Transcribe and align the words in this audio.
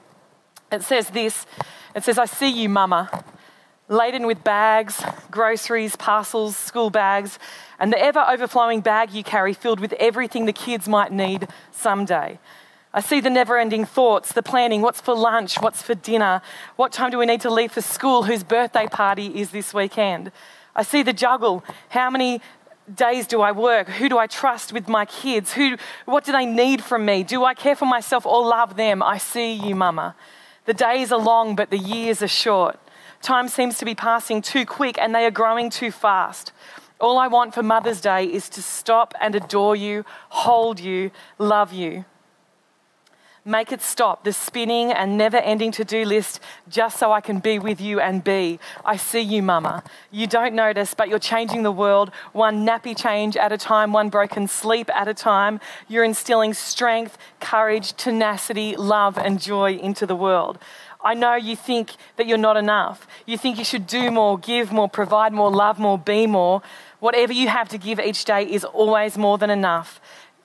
It 0.70 0.82
says 0.82 1.08
this 1.08 1.46
it 1.94 2.04
says, 2.04 2.18
I 2.18 2.26
see 2.26 2.48
you, 2.48 2.68
mama, 2.68 3.24
laden 3.88 4.26
with 4.26 4.44
bags, 4.44 5.02
groceries, 5.30 5.96
parcels, 5.96 6.56
school 6.56 6.90
bags, 6.90 7.38
and 7.78 7.92
the 7.92 7.98
ever 7.98 8.24
overflowing 8.28 8.80
bag 8.80 9.12
you 9.12 9.24
carry 9.24 9.52
filled 9.52 9.80
with 9.80 9.92
everything 9.94 10.46
the 10.46 10.52
kids 10.52 10.88
might 10.88 11.12
need 11.12 11.48
someday. 11.72 12.38
I 12.92 13.00
see 13.00 13.20
the 13.20 13.30
never 13.30 13.56
ending 13.56 13.84
thoughts, 13.84 14.32
the 14.32 14.42
planning 14.42 14.82
what's 14.82 15.00
for 15.00 15.14
lunch, 15.14 15.60
what's 15.60 15.82
for 15.82 15.94
dinner, 15.94 16.42
what 16.76 16.92
time 16.92 17.10
do 17.10 17.18
we 17.18 17.26
need 17.26 17.40
to 17.42 17.50
leave 17.50 17.72
for 17.72 17.80
school, 17.80 18.24
whose 18.24 18.42
birthday 18.42 18.86
party 18.86 19.40
is 19.40 19.50
this 19.50 19.72
weekend. 19.72 20.32
I 20.74 20.82
see 20.82 21.02
the 21.02 21.12
juggle, 21.12 21.64
how 21.90 22.10
many 22.10 22.40
days 22.92 23.26
do 23.26 23.40
I 23.40 23.52
work? 23.52 23.88
Who 23.88 24.08
do 24.08 24.18
I 24.18 24.26
trust 24.26 24.72
with 24.72 24.88
my 24.88 25.04
kids? 25.04 25.52
Who, 25.52 25.76
what 26.04 26.24
do 26.24 26.32
they 26.32 26.46
need 26.46 26.82
from 26.82 27.04
me? 27.04 27.22
Do 27.22 27.44
I 27.44 27.54
care 27.54 27.76
for 27.76 27.86
myself 27.86 28.26
or 28.26 28.44
love 28.44 28.76
them? 28.76 29.02
I 29.02 29.18
see 29.18 29.52
you, 29.52 29.76
mama. 29.76 30.16
The 30.70 30.74
days 30.74 31.10
are 31.10 31.18
long, 31.18 31.56
but 31.56 31.70
the 31.70 31.78
years 31.78 32.22
are 32.22 32.28
short. 32.28 32.78
Time 33.20 33.48
seems 33.48 33.76
to 33.78 33.84
be 33.84 33.96
passing 33.96 34.40
too 34.40 34.64
quick 34.64 34.96
and 35.00 35.12
they 35.12 35.26
are 35.26 35.30
growing 35.32 35.68
too 35.68 35.90
fast. 35.90 36.52
All 37.00 37.18
I 37.18 37.26
want 37.26 37.54
for 37.54 37.62
Mother's 37.64 38.00
Day 38.00 38.26
is 38.26 38.48
to 38.50 38.62
stop 38.62 39.12
and 39.20 39.34
adore 39.34 39.74
you, 39.74 40.04
hold 40.28 40.78
you, 40.78 41.10
love 41.38 41.72
you. 41.72 42.04
Make 43.44 43.72
it 43.72 43.80
stop, 43.80 44.24
the 44.24 44.34
spinning 44.34 44.92
and 44.92 45.16
never 45.16 45.38
ending 45.38 45.72
to 45.72 45.84
do 45.84 46.04
list, 46.04 46.40
just 46.68 46.98
so 46.98 47.10
I 47.10 47.22
can 47.22 47.38
be 47.38 47.58
with 47.58 47.80
you 47.80 47.98
and 47.98 48.22
be. 48.22 48.60
I 48.84 48.96
see 48.96 49.20
you, 49.20 49.42
Mama. 49.42 49.82
You 50.10 50.26
don't 50.26 50.54
notice, 50.54 50.92
but 50.92 51.08
you're 51.08 51.18
changing 51.18 51.62
the 51.62 51.72
world 51.72 52.10
one 52.32 52.66
nappy 52.66 52.94
change 52.94 53.38
at 53.38 53.50
a 53.50 53.56
time, 53.56 53.94
one 53.94 54.10
broken 54.10 54.46
sleep 54.46 54.90
at 54.94 55.08
a 55.08 55.14
time. 55.14 55.58
You're 55.88 56.04
instilling 56.04 56.52
strength, 56.52 57.16
courage, 57.40 57.94
tenacity, 57.94 58.76
love, 58.76 59.16
and 59.16 59.40
joy 59.40 59.72
into 59.72 60.04
the 60.04 60.16
world. 60.16 60.58
I 61.02 61.14
know 61.14 61.34
you 61.34 61.56
think 61.56 61.92
that 62.16 62.26
you're 62.26 62.36
not 62.36 62.58
enough. 62.58 63.06
You 63.24 63.38
think 63.38 63.58
you 63.58 63.64
should 63.64 63.86
do 63.86 64.10
more, 64.10 64.38
give 64.38 64.70
more, 64.70 64.88
provide 64.88 65.32
more, 65.32 65.50
love 65.50 65.78
more, 65.78 65.96
be 65.96 66.26
more. 66.26 66.60
Whatever 66.98 67.32
you 67.32 67.48
have 67.48 67.70
to 67.70 67.78
give 67.78 67.98
each 67.98 68.26
day 68.26 68.42
is 68.42 68.64
always 68.64 69.16
more 69.16 69.38
than 69.38 69.48
enough. 69.48 69.98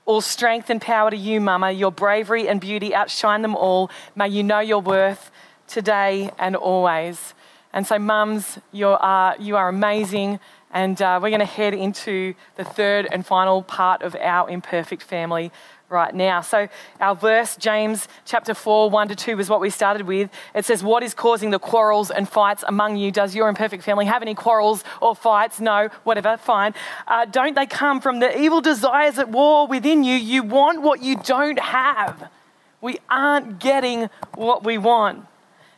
All 0.06 0.22
strength 0.22 0.70
and 0.70 0.80
power 0.80 1.10
to 1.10 1.18
you, 1.18 1.42
Mama. 1.42 1.72
Your 1.72 1.92
bravery 1.92 2.48
and 2.48 2.62
beauty 2.62 2.94
outshine 2.94 3.42
them 3.42 3.56
all. 3.56 3.90
May 4.16 4.30
you 4.30 4.44
know 4.44 4.60
your 4.60 4.80
worth 4.80 5.32
today 5.68 6.30
and 6.38 6.56
always. 6.56 7.34
And 7.74 7.88
so, 7.88 7.98
mums, 7.98 8.60
you 8.72 8.88
are, 8.88 9.36
you 9.40 9.58
are 9.58 9.68
amazing. 9.68 10.40
And 10.76 11.02
uh, 11.02 11.22
we're 11.24 11.30
going 11.30 11.40
to 11.40 11.46
head 11.46 11.74
into 11.74 12.34
the 12.58 12.66
third 12.66 13.08
and 13.10 13.26
final 13.26 13.64
part 13.64 14.02
of 14.02 14.14
our 14.18 14.50
imperfect 14.50 15.02
family 15.02 15.50
right 15.88 16.14
now. 16.14 16.42
So, 16.42 16.68
our 17.00 17.16
verse, 17.16 17.56
James 17.56 18.10
chapter 18.26 18.54
4, 18.54 18.90
1 18.90 19.08
to 19.08 19.16
2, 19.16 19.40
is 19.40 19.50
what 19.50 19.62
we 19.62 19.70
started 19.70 20.06
with. 20.06 20.30
It 20.54 20.66
says, 20.66 20.84
What 20.84 21.02
is 21.02 21.14
causing 21.14 21.52
the 21.52 21.60
quarrels 21.60 22.12
and 22.12 22.28
fights 22.28 22.66
among 22.68 22.98
you? 22.98 23.10
Does 23.10 23.34
your 23.34 23.48
imperfect 23.48 23.84
family 23.84 24.04
have 24.04 24.22
any 24.22 24.36
quarrels 24.36 24.84
or 25.02 25.16
fights? 25.16 25.62
No, 25.62 25.88
whatever, 26.04 26.36
fine. 26.36 26.74
Uh, 27.08 27.24
don't 27.24 27.56
they 27.56 27.66
come 27.66 28.02
from 28.02 28.20
the 28.20 28.38
evil 28.38 28.60
desires 28.60 29.18
at 29.18 29.30
war 29.30 29.68
within 29.68 30.04
you? 30.04 30.16
You 30.16 30.44
want 30.44 30.82
what 30.82 31.02
you 31.02 31.16
don't 31.16 31.60
have. 31.60 32.30
We 32.82 33.00
aren't 33.10 33.60
getting 33.60 34.10
what 34.34 34.66
we 34.66 34.78
want. 34.78 35.26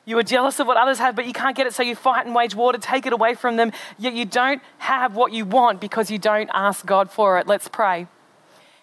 You 0.07 0.17
are 0.17 0.23
jealous 0.23 0.57
of 0.61 0.67
what 0.67 0.77
others 0.77 0.99
have, 0.99 1.17
but 1.17 1.25
you 1.25 1.33
can't 1.33 1.53
get 1.53 1.67
it, 1.67 1.73
so 1.73 1.83
you 1.83 1.93
fight 1.93 2.25
and 2.25 2.33
wage 2.33 2.55
war 2.55 2.71
to 2.71 2.79
take 2.79 3.05
it 3.05 3.11
away 3.11 3.35
from 3.35 3.57
them. 3.57 3.73
Yet 3.99 4.13
you 4.13 4.23
don't 4.23 4.61
have 4.77 5.17
what 5.17 5.33
you 5.33 5.43
want 5.43 5.81
because 5.81 6.09
you 6.09 6.17
don't 6.17 6.49
ask 6.53 6.85
God 6.85 7.11
for 7.11 7.37
it. 7.39 7.45
Let's 7.45 7.67
pray. 7.67 8.07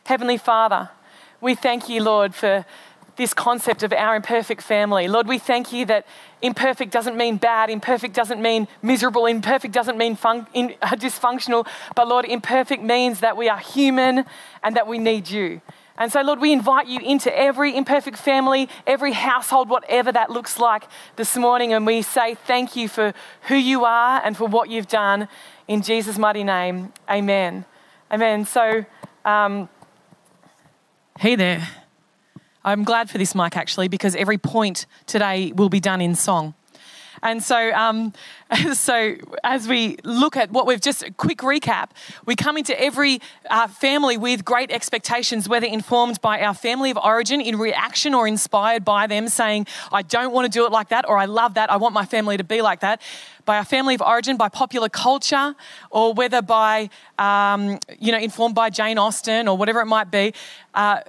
Heavenly 0.04 0.36
Father, 0.36 0.90
we 1.40 1.54
thank 1.54 1.88
you, 1.88 2.02
Lord, 2.02 2.34
for 2.34 2.66
this 3.16 3.32
concept 3.32 3.82
of 3.82 3.94
our 3.94 4.16
imperfect 4.16 4.60
family. 4.60 5.08
Lord, 5.08 5.26
we 5.26 5.38
thank 5.38 5.72
you 5.72 5.86
that 5.86 6.06
imperfect 6.42 6.92
doesn't 6.92 7.16
mean 7.16 7.38
bad, 7.38 7.70
imperfect 7.70 8.14
doesn't 8.14 8.42
mean 8.42 8.68
miserable, 8.82 9.24
imperfect 9.24 9.72
doesn't 9.72 9.96
mean 9.96 10.16
fun- 10.16 10.46
in, 10.52 10.74
uh, 10.82 10.88
dysfunctional, 10.90 11.66
but 11.94 12.06
Lord, 12.06 12.26
imperfect 12.26 12.82
means 12.82 13.20
that 13.20 13.34
we 13.34 13.48
are 13.48 13.58
human 13.58 14.26
and 14.62 14.76
that 14.76 14.86
we 14.86 14.98
need 14.98 15.30
you. 15.30 15.62
And 15.96 16.10
so, 16.10 16.22
Lord, 16.22 16.40
we 16.40 16.52
invite 16.52 16.88
you 16.88 17.00
into 17.00 17.36
every 17.36 17.76
imperfect 17.76 18.16
family, 18.16 18.68
every 18.86 19.12
household, 19.12 19.68
whatever 19.68 20.10
that 20.10 20.30
looks 20.30 20.58
like 20.58 20.84
this 21.16 21.36
morning. 21.36 21.72
And 21.72 21.86
we 21.86 22.02
say 22.02 22.34
thank 22.34 22.74
you 22.74 22.88
for 22.88 23.14
who 23.42 23.54
you 23.54 23.84
are 23.84 24.20
and 24.24 24.36
for 24.36 24.48
what 24.48 24.68
you've 24.68 24.88
done. 24.88 25.28
In 25.68 25.82
Jesus' 25.82 26.18
mighty 26.18 26.42
name, 26.42 26.92
amen. 27.08 27.64
Amen. 28.10 28.44
So, 28.44 28.84
um, 29.24 29.68
Hey 31.20 31.36
there. 31.36 31.68
I'm 32.64 32.82
glad 32.82 33.08
for 33.08 33.18
this 33.18 33.36
mic 33.36 33.56
actually 33.56 33.86
because 33.86 34.16
every 34.16 34.36
point 34.36 34.86
today 35.06 35.52
will 35.54 35.68
be 35.68 35.78
done 35.78 36.00
in 36.00 36.16
song. 36.16 36.54
And 37.24 37.42
so, 37.42 37.72
um, 37.72 38.12
so 38.74 39.16
as 39.42 39.66
we 39.66 39.96
look 40.04 40.36
at 40.36 40.50
what 40.52 40.66
we've 40.66 40.80
just 40.80 41.02
a 41.02 41.10
quick 41.10 41.38
recap, 41.38 41.90
we 42.26 42.36
come 42.36 42.58
into 42.58 42.78
every 42.78 43.20
uh, 43.50 43.66
family 43.66 44.18
with 44.18 44.44
great 44.44 44.70
expectations, 44.70 45.48
whether 45.48 45.66
informed 45.66 46.20
by 46.20 46.42
our 46.42 46.52
family 46.52 46.90
of 46.90 46.98
origin 46.98 47.40
in 47.40 47.56
reaction 47.58 48.12
or 48.14 48.28
inspired 48.28 48.84
by 48.84 49.06
them, 49.06 49.28
saying, 49.28 49.66
"I 49.90 50.02
don't 50.02 50.32
want 50.32 50.44
to 50.44 50.56
do 50.56 50.66
it 50.66 50.70
like 50.70 50.90
that," 50.90 51.08
or 51.08 51.16
"I 51.16 51.24
love 51.24 51.54
that. 51.54 51.72
I 51.72 51.76
want 51.78 51.94
my 51.94 52.04
family 52.04 52.36
to 52.36 52.44
be 52.44 52.60
like 52.60 52.80
that." 52.80 53.00
By 53.46 53.56
our 53.56 53.64
family 53.64 53.94
of 53.94 54.02
origin, 54.02 54.36
by 54.36 54.48
popular 54.50 54.88
culture, 54.88 55.54
or 55.90 56.12
whether 56.12 56.42
by 56.42 56.90
um, 57.18 57.78
you 57.98 58.12
know 58.12 58.18
informed 58.18 58.54
by 58.54 58.68
Jane 58.68 58.98
Austen 58.98 59.48
or 59.48 59.56
whatever 59.56 59.80
it 59.80 59.86
might 59.86 60.10
be. 60.10 60.34
Uh, 60.74 61.00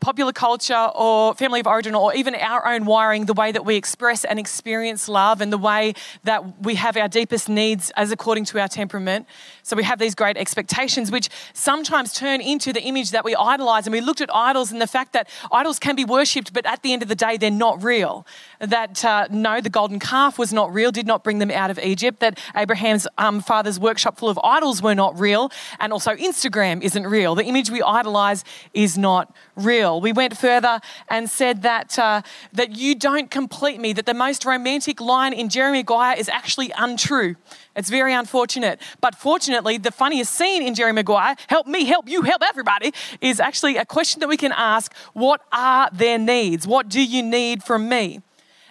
popular 0.00 0.32
culture 0.32 0.90
or 0.94 1.34
family 1.34 1.60
of 1.60 1.66
origin 1.66 1.94
or 1.94 2.14
even 2.14 2.34
our 2.34 2.66
own 2.66 2.84
wiring, 2.84 3.24
the 3.24 3.32
way 3.32 3.52
that 3.52 3.64
we 3.64 3.76
express 3.76 4.24
and 4.24 4.38
experience 4.38 5.08
love 5.08 5.40
and 5.40 5.52
the 5.52 5.58
way 5.58 5.94
that 6.24 6.62
we 6.62 6.74
have 6.74 6.96
our 6.96 7.08
deepest 7.08 7.48
needs 7.48 7.90
as 7.96 8.12
according 8.12 8.44
to 8.44 8.60
our 8.60 8.68
temperament. 8.68 9.26
So 9.62 9.76
we 9.76 9.84
have 9.84 9.98
these 9.98 10.14
great 10.14 10.36
expectations, 10.36 11.10
which 11.10 11.28
sometimes 11.52 12.12
turn 12.12 12.40
into 12.40 12.72
the 12.72 12.82
image 12.82 13.10
that 13.12 13.24
we 13.24 13.34
idolize. 13.34 13.86
And 13.86 13.92
we 13.92 14.00
looked 14.00 14.20
at 14.20 14.34
idols 14.34 14.72
and 14.72 14.80
the 14.80 14.86
fact 14.86 15.12
that 15.14 15.28
idols 15.50 15.78
can 15.78 15.96
be 15.96 16.04
worshipped, 16.04 16.52
but 16.52 16.66
at 16.66 16.82
the 16.82 16.92
end 16.92 17.02
of 17.02 17.08
the 17.08 17.14
day, 17.14 17.36
they're 17.36 17.50
not 17.50 17.82
real. 17.82 18.26
That 18.60 19.04
uh, 19.04 19.28
no, 19.30 19.60
the 19.60 19.70
golden 19.70 19.98
calf 19.98 20.38
was 20.38 20.52
not 20.52 20.72
real, 20.72 20.90
did 20.90 21.06
not 21.06 21.24
bring 21.24 21.38
them 21.38 21.50
out 21.50 21.70
of 21.70 21.78
Egypt. 21.78 22.20
That 22.20 22.38
Abraham's 22.56 23.06
um, 23.16 23.40
father's 23.40 23.80
workshop 23.80 24.18
full 24.18 24.28
of 24.28 24.38
idols 24.44 24.82
were 24.82 24.94
not 24.94 25.18
real. 25.18 25.50
And 25.80 25.92
also, 25.92 26.14
Instagram 26.16 26.82
isn't 26.82 27.06
real. 27.06 27.34
The 27.34 27.44
image 27.44 27.70
we 27.70 27.82
idolize 27.82 28.44
is 28.74 28.98
not 28.98 29.34
real 29.56 29.77
real. 29.78 30.00
We 30.00 30.12
went 30.12 30.36
further 30.36 30.80
and 31.08 31.30
said 31.30 31.62
that, 31.62 31.98
uh, 31.98 32.22
that 32.52 32.76
you 32.76 32.94
don't 32.94 33.30
complete 33.30 33.80
me, 33.80 33.92
that 33.92 34.06
the 34.06 34.14
most 34.14 34.44
romantic 34.44 35.00
line 35.00 35.32
in 35.32 35.48
Jerry 35.48 35.72
Maguire 35.78 36.16
is 36.18 36.28
actually 36.28 36.72
untrue. 36.76 37.36
It's 37.76 37.90
very 37.90 38.12
unfortunate. 38.12 38.80
But 39.00 39.14
fortunately, 39.14 39.78
the 39.78 39.92
funniest 39.92 40.32
scene 40.34 40.62
in 40.62 40.74
Jerry 40.74 40.92
Maguire, 40.92 41.36
help 41.46 41.66
me, 41.66 41.84
help 41.84 42.08
you, 42.08 42.22
help 42.22 42.42
everybody, 42.42 42.92
is 43.20 43.40
actually 43.40 43.76
a 43.76 43.84
question 43.84 44.20
that 44.20 44.28
we 44.28 44.36
can 44.36 44.52
ask 44.52 44.94
what 45.12 45.40
are 45.52 45.88
their 45.92 46.18
needs? 46.18 46.66
What 46.66 46.88
do 46.88 47.02
you 47.02 47.22
need 47.22 47.62
from 47.62 47.88
me? 47.88 48.20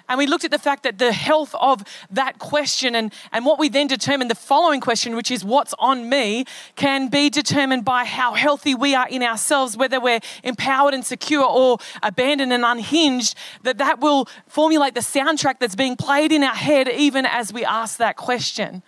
And 0.10 0.18
we 0.18 0.26
looked 0.26 0.46
at 0.46 0.52
the 0.52 0.60
fact 0.60 0.84
that 0.84 0.98
the 1.00 1.12
health 1.12 1.54
of 1.60 1.84
that 2.10 2.40
question 2.40 2.96
and, 2.96 3.14
and 3.34 3.46
what 3.46 3.60
we 3.60 3.68
then 3.68 3.88
determined 3.88 4.32
the 4.32 4.36
following 4.36 4.80
question, 4.80 5.16
which 5.16 5.30
is 5.30 5.44
what's 5.44 5.74
on 5.80 6.08
me, 6.08 6.46
can 6.76 7.10
be 7.10 7.30
determined 7.30 7.84
by 7.84 8.06
how 8.06 8.34
healthy 8.34 8.74
we 8.74 8.96
are 8.96 9.08
in 9.10 9.22
ourselves, 9.22 9.76
whether 9.76 10.00
we're 10.00 10.22
empowered 10.44 10.94
and 10.94 11.06
secure 11.06 11.44
or 11.44 11.78
abandoned 12.02 12.54
and 12.54 12.64
unhinged, 12.64 13.36
that 13.64 13.78
that 13.80 14.00
will 14.00 14.30
formulate 14.48 14.94
the 14.94 15.02
soundtrack 15.02 15.60
that's 15.60 15.76
being 15.76 15.98
played 15.98 16.32
in 16.32 16.42
our 16.42 16.56
head 16.56 16.88
even 16.88 17.26
as 17.26 17.52
we 17.52 17.66
ask 17.66 17.98
that 17.98 18.16
question. 18.16 18.84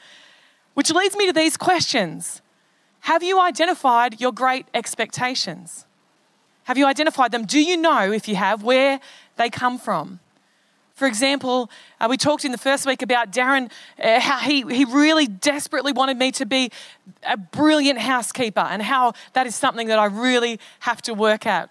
Which 0.73 0.91
leads 0.91 1.17
me 1.17 1.27
to 1.27 1.33
these 1.33 1.57
questions. 1.57 2.41
Have 3.01 3.23
you 3.23 3.41
identified 3.41 4.21
your 4.21 4.31
great 4.31 4.67
expectations? 4.73 5.85
Have 6.63 6.77
you 6.77 6.85
identified 6.85 7.31
them? 7.31 7.45
Do 7.45 7.59
you 7.59 7.75
know, 7.75 8.11
if 8.11 8.27
you 8.27 8.35
have, 8.35 8.63
where 8.63 8.99
they 9.35 9.49
come 9.49 9.77
from? 9.77 10.19
For 10.99 11.07
example, 11.07 11.71
uh, 12.01 12.07
we 12.09 12.17
talked 12.17 12.43
in 12.43 12.51
the 12.51 12.57
first 12.57 12.85
week 12.85 13.01
about 13.01 13.31
Darren, 13.31 13.71
uh, 14.03 14.19
how 14.19 14.39
he, 14.39 14.63
he 14.63 14.83
really 14.83 15.27
desperately 15.27 15.93
wanted 15.93 16.17
me 16.17 16.29
to 16.33 16.45
be 16.45 16.71
a 17.23 17.37
brilliant 17.37 17.99
housekeeper, 17.99 18.59
and 18.59 18.81
how 18.81 19.13
that 19.31 19.47
is 19.47 19.55
something 19.55 19.87
that 19.87 19.97
I 19.97 20.07
really 20.07 20.59
have 20.81 21.01
to 21.03 21.13
work 21.13 21.45
at. 21.45 21.69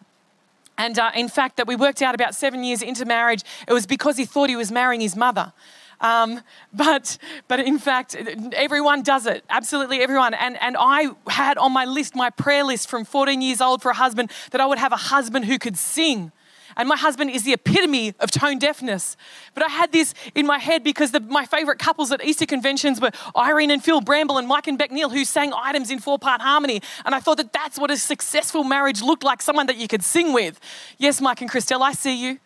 And 0.78 0.98
uh, 0.98 1.10
in 1.14 1.28
fact, 1.28 1.58
that 1.58 1.66
we 1.66 1.76
worked 1.76 2.00
out 2.00 2.14
about 2.14 2.34
seven 2.34 2.64
years 2.64 2.80
into 2.80 3.04
marriage, 3.04 3.42
it 3.68 3.74
was 3.74 3.84
because 3.84 4.16
he 4.16 4.24
thought 4.24 4.48
he 4.48 4.56
was 4.56 4.72
marrying 4.72 5.02
his 5.02 5.14
mother. 5.14 5.52
Um, 6.00 6.40
but, 6.72 7.18
but 7.48 7.60
in 7.60 7.78
fact, 7.78 8.16
everyone 8.54 9.02
does 9.02 9.26
it. 9.26 9.44
Absolutely 9.50 10.00
everyone. 10.00 10.32
And, 10.32 10.56
and 10.62 10.74
I 10.80 11.08
had 11.26 11.58
on 11.58 11.72
my 11.72 11.84
list, 11.84 12.16
my 12.16 12.30
prayer 12.30 12.64
list 12.64 12.88
from 12.88 13.04
14 13.04 13.42
years 13.42 13.60
old 13.60 13.82
for 13.82 13.90
a 13.90 13.94
husband, 13.94 14.30
that 14.52 14.60
I 14.62 14.64
would 14.64 14.78
have 14.78 14.92
a 14.92 14.96
husband 14.96 15.44
who 15.44 15.58
could 15.58 15.76
sing. 15.76 16.32
And 16.78 16.88
my 16.88 16.96
husband 16.96 17.30
is 17.30 17.42
the 17.42 17.52
epitome 17.52 18.14
of 18.20 18.30
tone 18.30 18.58
deafness. 18.58 19.16
But 19.52 19.64
I 19.64 19.68
had 19.68 19.90
this 19.90 20.14
in 20.34 20.46
my 20.46 20.58
head 20.58 20.84
because 20.84 21.10
the, 21.10 21.20
my 21.20 21.44
favorite 21.44 21.80
couples 21.80 22.12
at 22.12 22.24
Easter 22.24 22.46
conventions 22.46 23.00
were 23.00 23.10
Irene 23.36 23.72
and 23.72 23.82
Phil 23.82 24.00
Bramble 24.00 24.38
and 24.38 24.46
Mike 24.46 24.68
and 24.68 24.78
Beck 24.78 24.92
Neal, 24.92 25.10
who 25.10 25.24
sang 25.24 25.52
items 25.52 25.90
in 25.90 25.98
four 25.98 26.18
part 26.18 26.40
harmony. 26.40 26.80
And 27.04 27.14
I 27.14 27.20
thought 27.20 27.36
that 27.38 27.52
that's 27.52 27.78
what 27.78 27.90
a 27.90 27.96
successful 27.96 28.62
marriage 28.62 29.02
looked 29.02 29.24
like 29.24 29.42
someone 29.42 29.66
that 29.66 29.76
you 29.76 29.88
could 29.88 30.04
sing 30.04 30.32
with. 30.32 30.60
Yes, 30.98 31.20
Mike 31.20 31.40
and 31.40 31.50
Christelle, 31.50 31.82
I 31.82 31.92
see 31.92 32.24
you. 32.24 32.38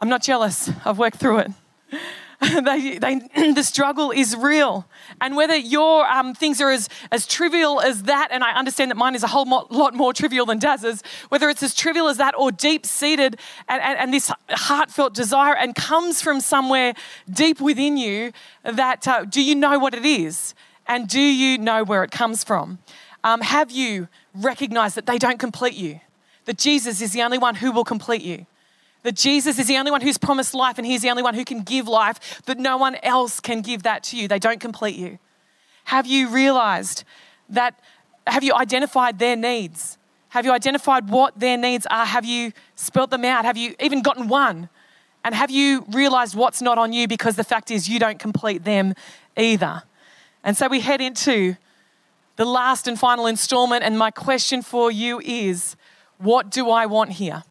I'm 0.00 0.08
not 0.08 0.22
jealous, 0.22 0.70
I've 0.84 0.98
worked 0.98 1.18
through 1.18 1.40
it. 1.40 1.50
they, 2.64 2.98
they, 2.98 3.20
the 3.52 3.62
struggle 3.62 4.10
is 4.10 4.34
real. 4.34 4.86
And 5.20 5.36
whether 5.36 5.56
your 5.56 6.06
um, 6.06 6.34
things 6.34 6.60
are 6.60 6.70
as, 6.70 6.88
as 7.12 7.26
trivial 7.26 7.80
as 7.80 8.04
that, 8.04 8.28
and 8.30 8.42
I 8.42 8.52
understand 8.52 8.90
that 8.90 8.96
mine 8.96 9.14
is 9.14 9.22
a 9.22 9.26
whole 9.26 9.44
lot 9.44 9.94
more 9.94 10.12
trivial 10.14 10.46
than 10.46 10.58
Daz's, 10.58 11.02
whether 11.28 11.50
it's 11.50 11.62
as 11.62 11.74
trivial 11.74 12.08
as 12.08 12.16
that 12.16 12.34
or 12.38 12.50
deep 12.50 12.86
seated 12.86 13.38
and, 13.68 13.82
and, 13.82 13.98
and, 13.98 14.14
this 14.14 14.32
heartfelt 14.48 15.14
desire 15.14 15.54
and 15.54 15.74
comes 15.74 16.22
from 16.22 16.40
somewhere 16.40 16.94
deep 17.30 17.60
within 17.60 17.96
you, 17.96 18.32
that 18.64 19.06
uh, 19.06 19.24
do 19.24 19.42
you 19.42 19.54
know 19.54 19.78
what 19.78 19.94
it 19.94 20.06
is? 20.06 20.54
And 20.86 21.08
do 21.08 21.20
you 21.20 21.58
know 21.58 21.84
where 21.84 22.02
it 22.02 22.10
comes 22.10 22.42
from? 22.42 22.78
Um, 23.22 23.42
have 23.42 23.70
you 23.70 24.08
recognized 24.34 24.96
that 24.96 25.06
they 25.06 25.18
don't 25.18 25.38
complete 25.38 25.74
you? 25.74 26.00
That 26.46 26.56
Jesus 26.56 27.02
is 27.02 27.12
the 27.12 27.22
only 27.22 27.38
one 27.38 27.56
who 27.56 27.70
will 27.70 27.84
complete 27.84 28.22
you? 28.22 28.46
That 29.02 29.16
Jesus 29.16 29.58
is 29.58 29.66
the 29.66 29.76
only 29.76 29.90
one 29.90 30.00
who's 30.00 30.18
promised 30.18 30.54
life 30.54 30.78
and 30.78 30.86
He's 30.86 31.02
the 31.02 31.10
only 31.10 31.22
one 31.22 31.34
who 31.34 31.44
can 31.44 31.62
give 31.62 31.88
life, 31.88 32.42
that 32.46 32.58
no 32.58 32.76
one 32.76 32.96
else 33.02 33.40
can 33.40 33.62
give 33.62 33.82
that 33.84 34.02
to 34.04 34.16
you. 34.16 34.28
They 34.28 34.38
don't 34.38 34.60
complete 34.60 34.96
you. 34.96 35.18
Have 35.84 36.06
you 36.06 36.28
realized 36.28 37.04
that? 37.48 37.80
Have 38.26 38.44
you 38.44 38.54
identified 38.54 39.18
their 39.18 39.36
needs? 39.36 39.96
Have 40.30 40.44
you 40.44 40.52
identified 40.52 41.08
what 41.08 41.38
their 41.38 41.56
needs 41.56 41.86
are? 41.90 42.04
Have 42.04 42.24
you 42.24 42.52
spelt 42.76 43.10
them 43.10 43.24
out? 43.24 43.44
Have 43.44 43.56
you 43.56 43.74
even 43.80 44.00
gotten 44.02 44.28
one? 44.28 44.68
And 45.24 45.34
have 45.34 45.50
you 45.50 45.84
realized 45.90 46.34
what's 46.34 46.62
not 46.62 46.78
on 46.78 46.92
you 46.92 47.08
because 47.08 47.36
the 47.36 47.44
fact 47.44 47.70
is 47.70 47.88
you 47.88 47.98
don't 47.98 48.18
complete 48.18 48.64
them 48.64 48.94
either? 49.36 49.82
And 50.44 50.56
so 50.56 50.68
we 50.68 50.80
head 50.80 51.00
into 51.00 51.56
the 52.36 52.44
last 52.44 52.86
and 52.86 52.98
final 52.98 53.26
installment. 53.26 53.82
And 53.82 53.98
my 53.98 54.10
question 54.10 54.62
for 54.62 54.90
you 54.90 55.20
is 55.24 55.76
what 56.18 56.50
do 56.50 56.70
I 56.70 56.86
want 56.86 57.12
here? 57.12 57.42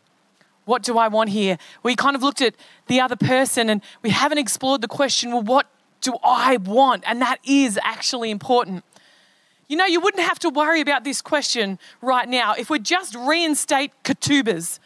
What 0.70 0.84
do 0.84 1.00
I 1.00 1.08
want 1.08 1.32
here? 1.32 1.58
We 1.82 1.96
kind 1.96 2.16
of 2.16 2.22
looked 2.22 2.44
at 2.44 2.54
the 2.86 3.02
other 3.02 3.16
person 3.16 3.72
and 3.72 3.82
we 4.04 4.12
haven't 4.12 4.38
explored 4.38 4.82
the 4.82 4.88
question, 4.88 5.32
well, 5.32 5.42
what 5.42 5.66
do 6.02 6.16
I 6.24 6.58
want? 6.58 7.04
And 7.08 7.20
that 7.24 7.40
is 7.44 7.80
actually 7.84 8.30
important. 8.30 8.84
You 9.68 9.78
know, 9.78 9.88
you 9.88 10.00
wouldn't 10.00 10.24
have 10.24 10.38
to 10.40 10.50
worry 10.52 10.80
about 10.80 11.04
this 11.04 11.24
question 11.24 11.80
right 12.04 12.30
now 12.30 12.54
if 12.54 12.70
we 12.70 12.78
just 12.78 13.16
reinstate 13.16 13.92
ketubahs 14.04 14.78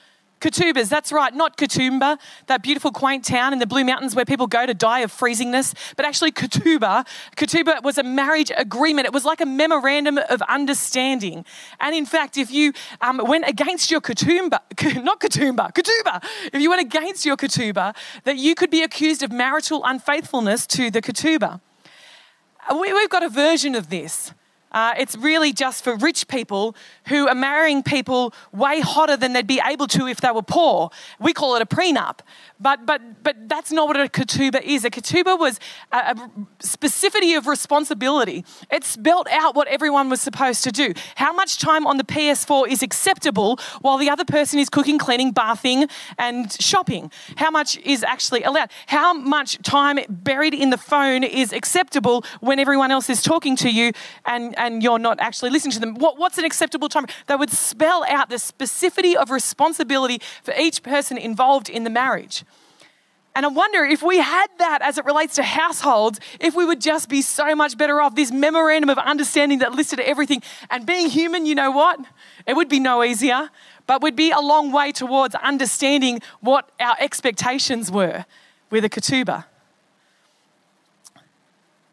Ketubahs, 0.43 0.89
that's 0.89 1.13
right, 1.13 1.33
not 1.33 1.55
Katoomba, 1.55 2.19
that 2.47 2.61
beautiful 2.61 2.91
quaint 2.91 3.23
town 3.23 3.53
in 3.53 3.59
the 3.59 3.65
Blue 3.65 3.85
Mountains 3.85 4.13
where 4.13 4.25
people 4.25 4.45
go 4.45 4.65
to 4.65 4.73
die 4.73 4.99
of 4.99 5.09
freezingness, 5.09 5.73
but 5.95 6.05
actually 6.05 6.33
Ketubah. 6.33 7.07
Ketubah 7.37 7.81
was 7.81 7.97
a 7.97 8.03
marriage 8.03 8.51
agreement. 8.57 9.05
It 9.05 9.13
was 9.13 9.23
like 9.23 9.39
a 9.39 9.45
memorandum 9.45 10.17
of 10.17 10.41
understanding. 10.49 11.45
And 11.79 11.95
in 11.95 12.05
fact, 12.05 12.37
if 12.37 12.51
you 12.51 12.73
um, 12.99 13.21
went 13.23 13.47
against 13.47 13.89
your 13.89 14.01
Katoomba, 14.01 14.59
not 15.01 15.21
Katoomba, 15.21 15.71
Ketubah, 15.71 16.21
if 16.51 16.61
you 16.61 16.69
went 16.69 16.81
against 16.81 17.25
your 17.25 17.37
Ketubah, 17.37 17.95
that 18.25 18.35
you 18.35 18.53
could 18.53 18.69
be 18.69 18.83
accused 18.83 19.23
of 19.23 19.31
marital 19.31 19.81
unfaithfulness 19.85 20.67
to 20.67 20.91
the 20.91 21.01
Ketubah. 21.01 21.61
We, 22.69 22.91
we've 22.91 23.09
got 23.09 23.23
a 23.23 23.29
version 23.29 23.75
of 23.75 23.89
this. 23.89 24.33
Uh, 24.73 24.93
it's 24.97 25.15
really 25.15 25.53
just 25.53 25.83
for 25.83 25.95
rich 25.95 26.27
people 26.27 26.75
who 27.07 27.27
are 27.27 27.35
marrying 27.35 27.83
people 27.83 28.33
way 28.51 28.79
hotter 28.79 29.15
than 29.15 29.33
they'd 29.33 29.47
be 29.47 29.61
able 29.65 29.87
to 29.87 30.07
if 30.07 30.21
they 30.21 30.31
were 30.31 30.41
poor. 30.41 30.89
We 31.19 31.33
call 31.33 31.55
it 31.55 31.61
a 31.61 31.65
prenup. 31.65 32.19
But, 32.59 32.85
but, 32.85 33.23
but 33.23 33.49
that's 33.49 33.71
not 33.71 33.87
what 33.87 33.99
a 33.99 34.07
ketubah 34.07 34.61
is. 34.61 34.85
A 34.85 34.89
ketubah 34.89 35.37
was 35.37 35.59
a, 35.91 35.97
a 35.97 36.15
specificity 36.59 37.37
of 37.37 37.45
responsibility. 37.45 38.45
It 38.71 38.83
spelt 38.83 39.27
out 39.29 39.53
what 39.53 39.67
everyone 39.67 40.09
was 40.09 40.21
supposed 40.21 40.63
to 40.63 40.71
do. 40.71 40.93
How 41.15 41.33
much 41.33 41.59
time 41.59 41.85
on 41.85 41.97
the 41.97 42.03
PS4 42.03 42.69
is 42.69 42.81
acceptable 42.81 43.59
while 43.81 43.97
the 43.97 44.09
other 44.09 44.25
person 44.25 44.59
is 44.59 44.69
cooking, 44.69 44.97
cleaning, 44.97 45.31
bathing, 45.31 45.87
and 46.17 46.51
shopping? 46.53 47.11
How 47.35 47.51
much 47.51 47.77
is 47.79 48.03
actually 48.03 48.43
allowed? 48.43 48.69
How 48.87 49.13
much 49.13 49.61
time 49.61 49.99
buried 50.07 50.53
in 50.53 50.69
the 50.69 50.77
phone 50.77 51.23
is 51.23 51.51
acceptable 51.51 52.23
when 52.39 52.59
everyone 52.59 52.91
else 52.91 53.09
is 53.09 53.21
talking 53.21 53.55
to 53.57 53.69
you 53.69 53.91
and, 54.25 54.57
and 54.65 54.81
you're 54.81 54.99
not 54.99 55.19
actually 55.19 55.49
listening 55.49 55.73
to 55.73 55.79
them? 55.79 55.95
What, 55.95 56.17
what's 56.17 56.37
an 56.37 56.45
acceptable 56.45 56.89
time? 56.89 57.05
They 57.27 57.35
would 57.35 57.49
spell 57.49 58.05
out 58.07 58.29
the 58.29 58.37
specificity 58.37 59.15
of 59.15 59.29
responsibility 59.29 60.21
for 60.43 60.53
each 60.57 60.83
person 60.83 61.17
involved 61.17 61.69
in 61.69 61.83
the 61.83 61.89
marriage. 61.89 62.43
And 63.35 63.45
I 63.45 63.49
wonder 63.49 63.83
if 63.83 64.03
we 64.03 64.19
had 64.19 64.47
that 64.59 64.81
as 64.83 64.97
it 64.99 65.05
relates 65.05 65.35
to 65.35 65.43
households, 65.43 66.19
if 66.39 66.55
we 66.55 66.65
would 66.65 66.79
just 66.79 67.09
be 67.09 67.21
so 67.21 67.55
much 67.55 67.77
better 67.77 67.99
off. 67.99 68.15
This 68.15 68.31
memorandum 68.31 68.89
of 68.89 68.99
understanding 68.99 69.59
that 69.59 69.73
listed 69.73 69.99
everything. 69.99 70.43
And 70.69 70.85
being 70.85 71.09
human, 71.09 71.47
you 71.47 71.55
know 71.55 71.71
what? 71.71 71.99
It 72.45 72.55
would 72.55 72.69
be 72.69 72.79
no 72.79 73.03
easier, 73.03 73.49
but 73.87 74.03
we'd 74.03 74.15
be 74.15 74.29
a 74.31 74.39
long 74.39 74.71
way 74.71 74.91
towards 74.91 75.33
understanding 75.35 76.21
what 76.41 76.69
our 76.79 76.95
expectations 76.99 77.91
were 77.91 78.25
with 78.69 78.85
a 78.85 78.89
ketubah. 78.89 79.45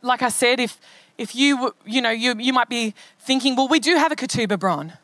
Like 0.02 0.22
I 0.22 0.28
said, 0.28 0.60
if, 0.60 0.78
if 1.20 1.34
you, 1.34 1.74
you 1.84 2.00
know, 2.00 2.10
you, 2.10 2.34
you 2.38 2.52
might 2.52 2.68
be 2.68 2.94
thinking, 3.18 3.54
well, 3.56 3.68
we 3.68 3.78
do 3.78 3.96
have 3.96 4.10
a 4.10 4.16
ketubah, 4.16 4.58
Bron. 4.58 4.94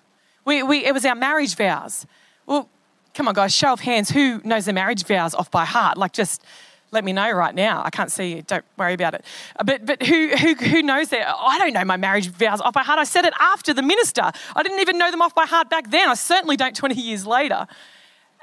We, 0.44 0.62
we, 0.62 0.84
it 0.84 0.94
was 0.94 1.04
our 1.04 1.14
marriage 1.14 1.54
vows. 1.56 2.06
Well, 2.46 2.68
Come 3.16 3.28
on, 3.28 3.34
guys, 3.34 3.54
show 3.54 3.72
of 3.72 3.80
hands. 3.80 4.10
Who 4.10 4.42
knows 4.44 4.66
their 4.66 4.74
marriage 4.74 5.06
vows 5.06 5.34
off 5.34 5.50
by 5.50 5.64
heart? 5.64 5.96
Like, 5.96 6.12
just 6.12 6.44
let 6.90 7.02
me 7.02 7.14
know 7.14 7.30
right 7.30 7.54
now. 7.54 7.80
I 7.82 7.88
can't 7.88 8.12
see 8.12 8.34
you. 8.34 8.42
Don't 8.42 8.64
worry 8.76 8.92
about 8.92 9.14
it. 9.14 9.24
Uh, 9.58 9.64
but, 9.64 9.86
but 9.86 10.02
who, 10.02 10.36
who, 10.36 10.54
who 10.54 10.82
knows 10.82 11.08
that? 11.08 11.34
I 11.34 11.58
don't 11.58 11.72
know 11.72 11.82
my 11.86 11.96
marriage 11.96 12.28
vows 12.28 12.60
off 12.60 12.74
by 12.74 12.82
heart. 12.82 12.98
I 12.98 13.04
said 13.04 13.24
it 13.24 13.32
after 13.40 13.72
the 13.72 13.80
minister. 13.80 14.30
I 14.54 14.62
didn't 14.62 14.80
even 14.80 14.98
know 14.98 15.10
them 15.10 15.22
off 15.22 15.34
by 15.34 15.46
heart 15.46 15.70
back 15.70 15.90
then. 15.90 16.10
I 16.10 16.14
certainly 16.14 16.58
don't 16.58 16.76
20 16.76 16.94
years 16.94 17.26
later. 17.26 17.66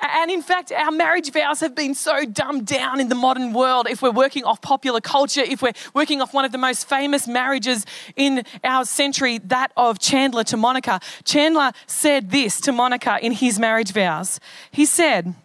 And 0.04 0.30
in 0.30 0.42
fact, 0.42 0.72
our 0.74 0.92
marriage 0.92 1.32
vows 1.32 1.62
have 1.62 1.76
been 1.76 1.96
so 1.96 2.26
dumbed 2.26 2.66
down 2.66 3.00
in 3.00 3.08
the 3.08 3.16
modern 3.16 3.54
world. 3.54 3.88
If 3.90 4.02
we're 4.02 4.12
working 4.12 4.44
off 4.44 4.62
popular 4.62 5.00
culture, 5.00 5.42
if 5.42 5.62
we're 5.62 5.72
working 5.94 6.22
off 6.22 6.33
one 6.33 6.44
of 6.44 6.52
the 6.52 6.57
most 6.57 6.90
famous 6.90 7.26
marriages 7.26 7.86
in 8.18 8.44
our 8.66 8.83
century, 8.83 9.38
that 9.38 9.72
of 9.78 10.00
Chandler 10.00 10.44
to 10.45 10.57
Monica. 10.57 11.00
Chandler 11.24 11.72
said 11.88 12.31
this 12.31 12.60
to 12.62 12.74
Monica 12.74 13.18
in 13.22 13.31
his 13.31 13.57
marriage 13.57 13.94
vows. 13.94 14.42
He 14.72 14.86
said, 14.86 15.36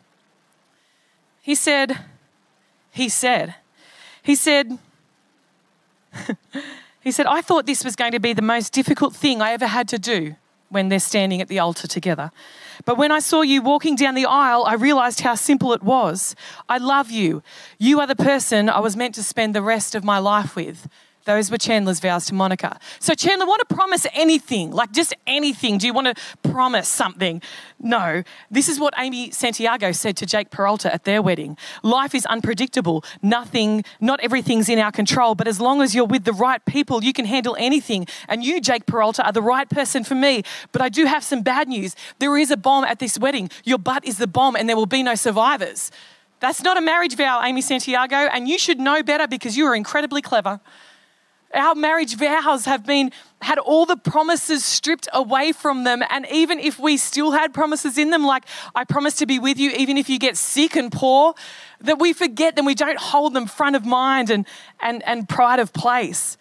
he 1.40 1.54
said, 1.54 1.96
he 2.90 3.08
said, 3.08 3.54
he 4.24 4.34
said, 4.34 4.76
he 7.00 7.12
said, 7.12 7.26
I 7.26 7.42
thought 7.42 7.64
this 7.64 7.84
was 7.84 7.94
going 7.94 8.12
to 8.12 8.20
be 8.20 8.32
the 8.32 8.42
most 8.42 8.72
difficult 8.72 9.14
thing 9.14 9.40
I 9.40 9.52
ever 9.52 9.68
had 9.68 9.86
to 9.88 10.00
do 10.00 10.34
when 10.68 10.88
they're 10.88 10.98
standing 10.98 11.40
at 11.40 11.48
the 11.48 11.58
altar 11.58 11.86
together. 11.86 12.30
But 12.84 12.98
when 12.98 13.10
I 13.10 13.18
saw 13.18 13.42
you 13.42 13.62
walking 13.62 13.96
down 13.96 14.14
the 14.14 14.26
aisle, 14.26 14.64
I 14.66 14.74
realized 14.74 15.20
how 15.20 15.34
simple 15.34 15.72
it 15.72 15.82
was. 15.82 16.34
I 16.68 16.78
love 16.78 17.10
you. 17.10 17.42
You 17.78 18.00
are 18.00 18.06
the 18.06 18.16
person 18.16 18.68
I 18.68 18.80
was 18.80 18.96
meant 18.96 19.14
to 19.16 19.22
spend 19.22 19.54
the 19.54 19.62
rest 19.62 19.94
of 19.94 20.04
my 20.04 20.18
life 20.18 20.54
with. 20.54 20.88
Those 21.28 21.50
were 21.50 21.58
Chandler's 21.58 22.00
vows 22.00 22.24
to 22.28 22.34
Monica. 22.34 22.80
So, 23.00 23.12
Chandler, 23.12 23.44
want 23.44 23.60
to 23.68 23.74
promise 23.74 24.06
anything, 24.14 24.70
like 24.70 24.92
just 24.92 25.14
anything? 25.26 25.76
Do 25.76 25.86
you 25.86 25.92
want 25.92 26.06
to 26.06 26.14
promise 26.48 26.88
something? 26.88 27.42
No. 27.78 28.22
This 28.50 28.66
is 28.66 28.80
what 28.80 28.94
Amy 28.96 29.30
Santiago 29.30 29.92
said 29.92 30.16
to 30.16 30.24
Jake 30.24 30.48
Peralta 30.48 30.90
at 30.90 31.04
their 31.04 31.20
wedding. 31.20 31.58
Life 31.82 32.14
is 32.14 32.24
unpredictable. 32.24 33.04
Nothing, 33.20 33.84
not 34.00 34.20
everything's 34.20 34.70
in 34.70 34.78
our 34.78 34.90
control, 34.90 35.34
but 35.34 35.46
as 35.46 35.60
long 35.60 35.82
as 35.82 35.94
you're 35.94 36.06
with 36.06 36.24
the 36.24 36.32
right 36.32 36.64
people, 36.64 37.04
you 37.04 37.12
can 37.12 37.26
handle 37.26 37.54
anything. 37.58 38.06
And 38.26 38.42
you, 38.42 38.58
Jake 38.58 38.86
Peralta, 38.86 39.22
are 39.26 39.32
the 39.32 39.42
right 39.42 39.68
person 39.68 40.04
for 40.04 40.14
me. 40.14 40.44
But 40.72 40.80
I 40.80 40.88
do 40.88 41.04
have 41.04 41.22
some 41.22 41.42
bad 41.42 41.68
news. 41.68 41.94
There 42.20 42.38
is 42.38 42.50
a 42.50 42.56
bomb 42.56 42.84
at 42.84 43.00
this 43.00 43.18
wedding. 43.18 43.50
Your 43.64 43.76
butt 43.76 44.06
is 44.06 44.16
the 44.16 44.26
bomb, 44.26 44.56
and 44.56 44.66
there 44.66 44.76
will 44.76 44.86
be 44.86 45.02
no 45.02 45.14
survivors. 45.14 45.90
That's 46.40 46.62
not 46.62 46.78
a 46.78 46.80
marriage 46.80 47.16
vow, 47.16 47.42
Amy 47.44 47.60
Santiago, 47.60 48.16
and 48.16 48.48
you 48.48 48.58
should 48.58 48.80
know 48.80 49.02
better 49.02 49.26
because 49.26 49.58
you 49.58 49.66
are 49.66 49.74
incredibly 49.74 50.22
clever. 50.22 50.60
Our 51.54 51.74
marriage 51.74 52.16
vows 52.16 52.66
have 52.66 52.84
been 52.84 53.10
had 53.40 53.58
all 53.58 53.86
the 53.86 53.96
promises 53.96 54.64
stripped 54.64 55.08
away 55.12 55.52
from 55.52 55.84
them. 55.84 56.02
And 56.10 56.26
even 56.30 56.58
if 56.58 56.78
we 56.78 56.96
still 56.96 57.30
had 57.30 57.54
promises 57.54 57.96
in 57.96 58.10
them, 58.10 58.24
like 58.24 58.44
I 58.74 58.84
promise 58.84 59.14
to 59.16 59.26
be 59.26 59.38
with 59.38 59.58
you, 59.58 59.70
even 59.70 59.96
if 59.96 60.10
you 60.10 60.18
get 60.18 60.36
sick 60.36 60.76
and 60.76 60.92
poor, 60.92 61.34
that 61.80 61.98
we 61.98 62.12
forget 62.12 62.56
them, 62.56 62.64
we 62.64 62.74
don't 62.74 62.98
hold 62.98 63.34
them 63.34 63.46
front 63.46 63.76
of 63.76 63.86
mind 63.86 64.30
and, 64.30 64.46
and, 64.80 65.02
and 65.06 65.28
pride 65.28 65.60
of 65.60 65.72
place. 65.72 66.36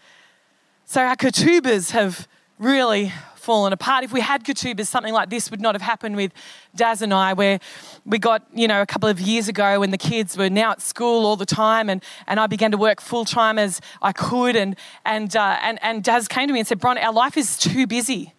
So 0.85 1.01
our 1.01 1.15
ketubahs 1.15 1.91
have 1.91 2.27
really 2.59 3.11
fallen 3.35 3.71
apart. 3.71 4.03
If 4.03 4.11
we 4.11 4.19
had 4.19 4.43
Ketubahs, 4.43 4.87
something 4.87 5.13
like 5.13 5.29
this 5.29 5.49
would 5.49 5.61
not 5.61 5.73
have 5.73 5.81
happened 5.81 6.17
with 6.17 6.33
Daz 6.75 7.01
and 7.01 7.13
I, 7.13 7.31
where 7.31 7.59
we 8.05 8.19
got, 8.19 8.45
you 8.53 8.67
know, 8.67 8.81
a 8.81 8.85
couple 8.85 9.07
of 9.07 9.21
years 9.21 9.47
ago 9.47 9.79
when 9.79 9.91
the 9.91 9.97
kids 9.97 10.37
were 10.37 10.49
now 10.49 10.71
at 10.71 10.81
school 10.81 11.25
all 11.25 11.37
the 11.37 11.45
time 11.45 11.89
and, 11.89 12.03
and 12.27 12.41
I 12.41 12.47
began 12.47 12.71
to 12.71 12.77
work 12.77 12.99
full 12.99 13.23
time 13.23 13.57
as 13.57 13.79
I 14.01 14.11
could. 14.11 14.57
And, 14.57 14.75
and, 15.05 15.33
uh, 15.33 15.59
and, 15.61 15.79
and 15.81 16.03
Daz 16.03 16.27
came 16.27 16.47
to 16.47 16.53
me 16.53 16.59
and 16.59 16.67
said, 16.67 16.79
Bron, 16.79 16.97
our 16.97 17.13
life 17.13 17.37
is 17.37 17.57
too 17.57 17.87
busy. 17.87 18.33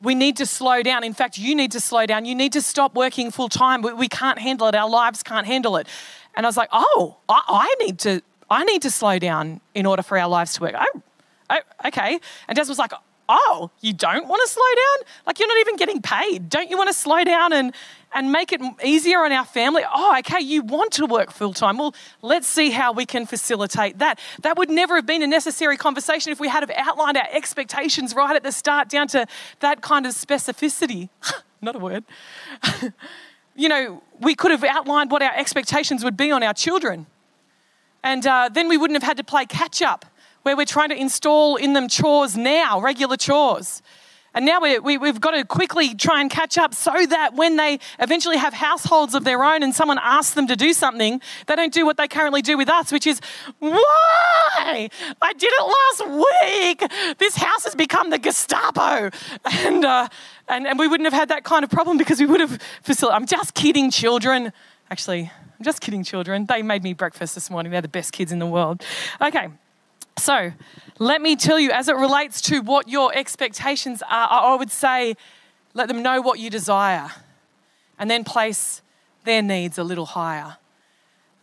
We 0.00 0.14
need 0.14 0.36
to 0.36 0.46
slow 0.46 0.82
down. 0.82 1.02
In 1.02 1.12
fact, 1.12 1.38
you 1.38 1.54
need 1.56 1.72
to 1.72 1.80
slow 1.80 2.06
down. 2.06 2.24
You 2.24 2.34
need 2.34 2.52
to 2.52 2.62
stop 2.62 2.94
working 2.94 3.32
full 3.32 3.48
time. 3.48 3.82
We, 3.82 3.92
we 3.94 4.08
can't 4.08 4.38
handle 4.38 4.68
it. 4.68 4.74
Our 4.76 4.88
lives 4.88 5.24
can't 5.24 5.46
handle 5.46 5.76
it. 5.76 5.88
And 6.34 6.46
I 6.46 6.48
was 6.48 6.56
like, 6.56 6.68
oh, 6.72 7.18
I, 7.28 7.42
I 7.48 7.84
need 7.84 7.98
to 8.00 8.22
I 8.50 8.64
need 8.64 8.82
to 8.82 8.90
slow 8.90 9.18
down 9.18 9.62
in 9.74 9.86
order 9.86 10.02
for 10.02 10.18
our 10.18 10.28
lives 10.28 10.54
to 10.54 10.60
work. 10.60 10.74
Oh, 10.76 11.02
oh 11.50 11.58
okay. 11.86 12.20
And 12.48 12.56
Daz 12.56 12.68
was 12.68 12.78
like, 12.78 12.92
oh, 13.32 13.70
you 13.80 13.92
don't 13.92 14.28
want 14.28 14.42
to 14.46 14.52
slow 14.52 14.62
down? 14.62 15.06
Like 15.26 15.38
you're 15.38 15.48
not 15.48 15.58
even 15.60 15.76
getting 15.76 16.02
paid. 16.02 16.48
Don't 16.48 16.70
you 16.70 16.76
want 16.76 16.88
to 16.88 16.94
slow 16.94 17.24
down 17.24 17.52
and, 17.52 17.72
and 18.14 18.30
make 18.30 18.52
it 18.52 18.60
easier 18.84 19.20
on 19.20 19.32
our 19.32 19.44
family? 19.44 19.82
Oh, 19.92 20.16
okay, 20.18 20.40
you 20.40 20.62
want 20.62 20.92
to 20.92 21.06
work 21.06 21.32
full 21.32 21.54
time. 21.54 21.78
Well, 21.78 21.94
let's 22.20 22.46
see 22.46 22.70
how 22.70 22.92
we 22.92 23.06
can 23.06 23.26
facilitate 23.26 23.98
that. 23.98 24.18
That 24.42 24.58
would 24.58 24.70
never 24.70 24.96
have 24.96 25.06
been 25.06 25.22
a 25.22 25.26
necessary 25.26 25.76
conversation 25.76 26.30
if 26.30 26.40
we 26.40 26.48
had 26.48 26.62
have 26.62 26.70
outlined 26.76 27.16
our 27.16 27.28
expectations 27.32 28.14
right 28.14 28.36
at 28.36 28.42
the 28.42 28.52
start 28.52 28.88
down 28.88 29.08
to 29.08 29.26
that 29.60 29.80
kind 29.80 30.06
of 30.06 30.12
specificity. 30.12 31.08
not 31.62 31.74
a 31.74 31.78
word. 31.78 32.04
you 33.56 33.68
know, 33.68 34.02
we 34.20 34.34
could 34.34 34.50
have 34.50 34.64
outlined 34.64 35.10
what 35.10 35.22
our 35.22 35.34
expectations 35.34 36.04
would 36.04 36.16
be 36.16 36.30
on 36.30 36.42
our 36.42 36.54
children. 36.54 37.06
And 38.04 38.26
uh, 38.26 38.50
then 38.52 38.68
we 38.68 38.76
wouldn't 38.76 39.00
have 39.00 39.08
had 39.08 39.16
to 39.16 39.24
play 39.24 39.46
catch 39.46 39.80
up 39.80 40.06
where 40.42 40.56
we're 40.56 40.66
trying 40.66 40.90
to 40.90 40.96
install 40.96 41.56
in 41.56 41.72
them 41.72 41.88
chores 41.88 42.36
now, 42.36 42.80
regular 42.80 43.16
chores. 43.16 43.82
And 44.34 44.46
now 44.46 44.60
we, 44.60 44.78
we, 44.78 44.96
we've 44.96 45.20
got 45.20 45.32
to 45.32 45.44
quickly 45.44 45.94
try 45.94 46.20
and 46.20 46.30
catch 46.30 46.56
up 46.56 46.72
so 46.74 46.92
that 47.06 47.34
when 47.34 47.56
they 47.56 47.78
eventually 47.98 48.38
have 48.38 48.54
households 48.54 49.14
of 49.14 49.24
their 49.24 49.44
own 49.44 49.62
and 49.62 49.74
someone 49.74 49.98
asks 50.00 50.34
them 50.34 50.46
to 50.46 50.56
do 50.56 50.72
something, 50.72 51.20
they 51.46 51.54
don't 51.54 51.72
do 51.72 51.84
what 51.84 51.98
they 51.98 52.08
currently 52.08 52.40
do 52.40 52.56
with 52.56 52.70
us, 52.70 52.90
which 52.90 53.06
is, 53.06 53.20
why? 53.58 54.88
I 55.20 55.32
did 55.34 55.50
it 55.52 56.06
last 56.08 56.26
week. 56.40 57.18
This 57.18 57.36
house 57.36 57.64
has 57.64 57.74
become 57.74 58.10
the 58.10 58.18
Gestapo. 58.18 59.10
And, 59.44 59.84
uh, 59.84 60.08
and, 60.48 60.66
and 60.66 60.78
we 60.78 60.88
wouldn't 60.88 61.06
have 61.06 61.12
had 61.12 61.28
that 61.28 61.44
kind 61.44 61.62
of 61.62 61.70
problem 61.70 61.98
because 61.98 62.18
we 62.18 62.26
would 62.26 62.40
have 62.40 62.60
facilitated. 62.82 63.22
I'm 63.22 63.26
just 63.26 63.54
kidding, 63.54 63.90
children. 63.90 64.52
Actually, 64.90 65.30
I'm 65.58 65.64
just 65.64 65.80
kidding, 65.80 66.02
children. 66.02 66.46
They 66.46 66.62
made 66.62 66.82
me 66.82 66.94
breakfast 66.94 67.34
this 67.34 67.50
morning. 67.50 67.70
They're 67.70 67.80
the 67.80 67.88
best 67.88 68.12
kids 68.12 68.32
in 68.32 68.38
the 68.38 68.46
world. 68.46 68.82
Okay. 69.20 69.48
So, 70.18 70.52
let 70.98 71.20
me 71.20 71.36
tell 71.36 71.58
you, 71.58 71.70
as 71.70 71.88
it 71.88 71.96
relates 71.96 72.40
to 72.42 72.60
what 72.60 72.88
your 72.88 73.16
expectations 73.16 74.02
are, 74.02 74.28
I 74.30 74.54
would 74.54 74.70
say 74.70 75.16
let 75.74 75.88
them 75.88 76.02
know 76.02 76.20
what 76.20 76.38
you 76.38 76.50
desire 76.50 77.10
and 77.98 78.10
then 78.10 78.24
place 78.24 78.82
their 79.24 79.42
needs 79.42 79.78
a 79.78 79.84
little 79.84 80.06
higher. 80.06 80.58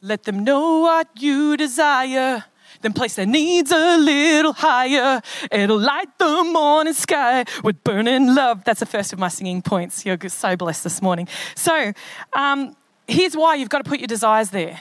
Let 0.02 0.24
them 0.24 0.44
know 0.44 0.80
what 0.80 1.08
you 1.20 1.58
desire, 1.58 2.46
then 2.82 2.94
place 2.94 3.16
their 3.16 3.26
needs 3.26 3.72
a 3.72 3.98
little 3.98 4.54
higher. 4.54 5.22
It'll 5.52 5.80
light 5.80 6.18
the 6.18 6.44
morning 6.44 6.94
sky 6.94 7.46
with 7.64 7.84
burning 7.84 8.34
love. 8.34 8.64
That's 8.64 8.80
the 8.80 8.86
first 8.86 9.12
of 9.12 9.20
my 9.20 9.28
singing 9.28 9.62
points. 9.62 10.06
You're 10.06 10.18
so 10.30 10.56
blessed 10.56 10.84
this 10.84 11.02
morning. 11.02 11.28
So, 11.56 11.92
um, 12.34 12.76
here's 13.08 13.36
why 13.36 13.56
you've 13.56 13.70
got 13.70 13.84
to 13.84 13.90
put 13.90 14.00
your 14.00 14.08
desires 14.08 14.52
there 14.52 14.80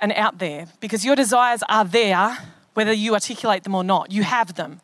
and 0.00 0.12
out 0.12 0.38
there 0.38 0.66
because 0.80 1.04
your 1.04 1.16
desires 1.16 1.62
are 1.68 1.84
there 1.84 2.38
whether 2.78 2.92
you 2.92 3.12
articulate 3.14 3.64
them 3.64 3.74
or 3.74 3.82
not. 3.82 4.12
You 4.12 4.22
have 4.22 4.54
them. 4.54 4.80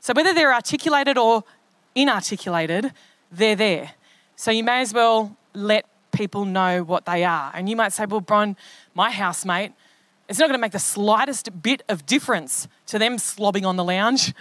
So 0.00 0.12
whether 0.12 0.34
they're 0.34 0.52
articulated 0.52 1.16
or 1.16 1.44
inarticulated, 1.94 2.92
they're 3.30 3.54
there. 3.54 3.92
So 4.34 4.50
you 4.50 4.64
may 4.64 4.80
as 4.80 4.92
well 4.92 5.36
let 5.54 5.86
people 6.10 6.44
know 6.44 6.82
what 6.82 7.06
they 7.06 7.22
are. 7.22 7.52
And 7.54 7.68
you 7.68 7.76
might 7.76 7.92
say, 7.92 8.04
well, 8.06 8.20
Bron, 8.20 8.56
my 8.94 9.12
housemate, 9.12 9.70
it's 10.28 10.40
not 10.40 10.46
going 10.46 10.58
to 10.58 10.60
make 10.60 10.72
the 10.72 10.80
slightest 10.80 11.62
bit 11.62 11.84
of 11.88 12.04
difference 12.04 12.66
to 12.86 12.98
them 12.98 13.16
slobbing 13.16 13.64
on 13.64 13.76
the 13.76 13.84
lounge. 13.84 14.34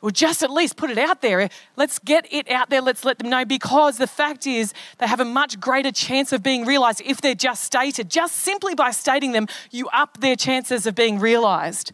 Well, 0.00 0.10
just 0.10 0.42
at 0.42 0.50
least 0.50 0.76
put 0.76 0.90
it 0.90 0.98
out 0.98 1.22
there. 1.22 1.48
Let's 1.76 2.00
get 2.00 2.26
it 2.32 2.50
out 2.50 2.70
there. 2.70 2.80
Let's 2.80 3.04
let 3.04 3.20
them 3.20 3.30
know 3.30 3.44
because 3.44 3.98
the 3.98 4.08
fact 4.08 4.48
is 4.48 4.74
they 4.98 5.06
have 5.06 5.20
a 5.20 5.24
much 5.24 5.60
greater 5.60 5.92
chance 5.92 6.32
of 6.32 6.42
being 6.42 6.64
realized 6.66 7.02
if 7.04 7.20
they're 7.20 7.36
just 7.36 7.62
stated. 7.62 8.10
Just 8.10 8.34
simply 8.34 8.74
by 8.74 8.90
stating 8.90 9.30
them, 9.30 9.46
you 9.70 9.86
up 9.92 10.18
their 10.18 10.34
chances 10.34 10.88
of 10.88 10.96
being 10.96 11.20
realized. 11.20 11.92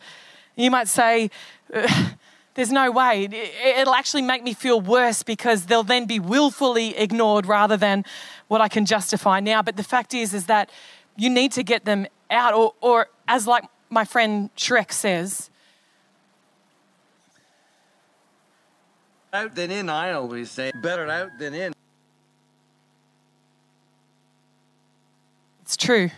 You 0.59 0.73
might 0.73 0.89
say, 0.89 1.31
uh, 1.73 2.11
there's 2.55 2.73
no 2.73 2.91
way. 2.91 3.29
It'll 3.65 3.95
actually 3.95 4.23
make 4.23 4.43
me 4.43 4.55
feel 4.55 4.81
worse 4.81 5.23
because 5.23 5.67
they'll 5.67 5.85
then 5.85 6.07
be 6.07 6.19
willfully 6.19 6.97
ignored 6.97 7.47
rather 7.47 7.77
than 7.77 8.05
what 8.49 8.61
I 8.61 8.67
can 8.67 8.85
justify 8.85 9.39
now. 9.39 9.63
But 9.63 9.77
the 9.77 9.85
fact 9.85 10.13
is, 10.15 10.35
is 10.35 10.47
that 10.47 10.69
you 11.17 11.31
need 11.31 11.53
to 11.53 11.63
get 11.63 11.85
them 11.85 12.09
out, 12.29 12.55
or, 12.55 12.75
or 12.81 13.07
as 13.29 13.47
like 13.47 13.65
my 13.89 14.05
friend 14.05 14.51
Shrek 14.57 14.91
says, 14.91 15.49
out 19.33 19.55
than 19.55 19.71
in, 19.71 19.89
I 19.89 20.13
always 20.13 20.51
say. 20.51 20.73
Better 20.83 21.07
out 21.07 21.39
than 21.39 21.55
in. 21.55 21.73
It's 25.63 25.77
true. 25.77 26.11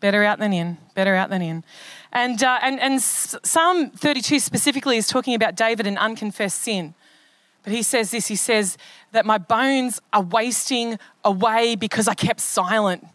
Better 0.00 0.22
out 0.22 0.38
than 0.38 0.52
in. 0.52 0.76
Better 0.94 1.14
out 1.14 1.30
than 1.30 1.40
in. 1.40 1.64
And, 2.16 2.42
uh, 2.42 2.58
and, 2.62 2.80
and 2.80 3.02
Psalm 3.02 3.90
32 3.90 4.40
specifically 4.40 4.96
is 4.96 5.06
talking 5.06 5.34
about 5.34 5.54
David 5.54 5.86
and 5.86 5.98
unconfessed 5.98 6.62
sin. 6.62 6.94
But 7.62 7.74
he 7.74 7.82
says 7.82 8.10
this 8.10 8.26
he 8.26 8.36
says 8.36 8.78
that 9.12 9.26
my 9.26 9.36
bones 9.36 10.00
are 10.14 10.22
wasting 10.22 10.98
away 11.24 11.76
because 11.76 12.08
I 12.08 12.14
kept 12.14 12.40
silent, 12.40 13.06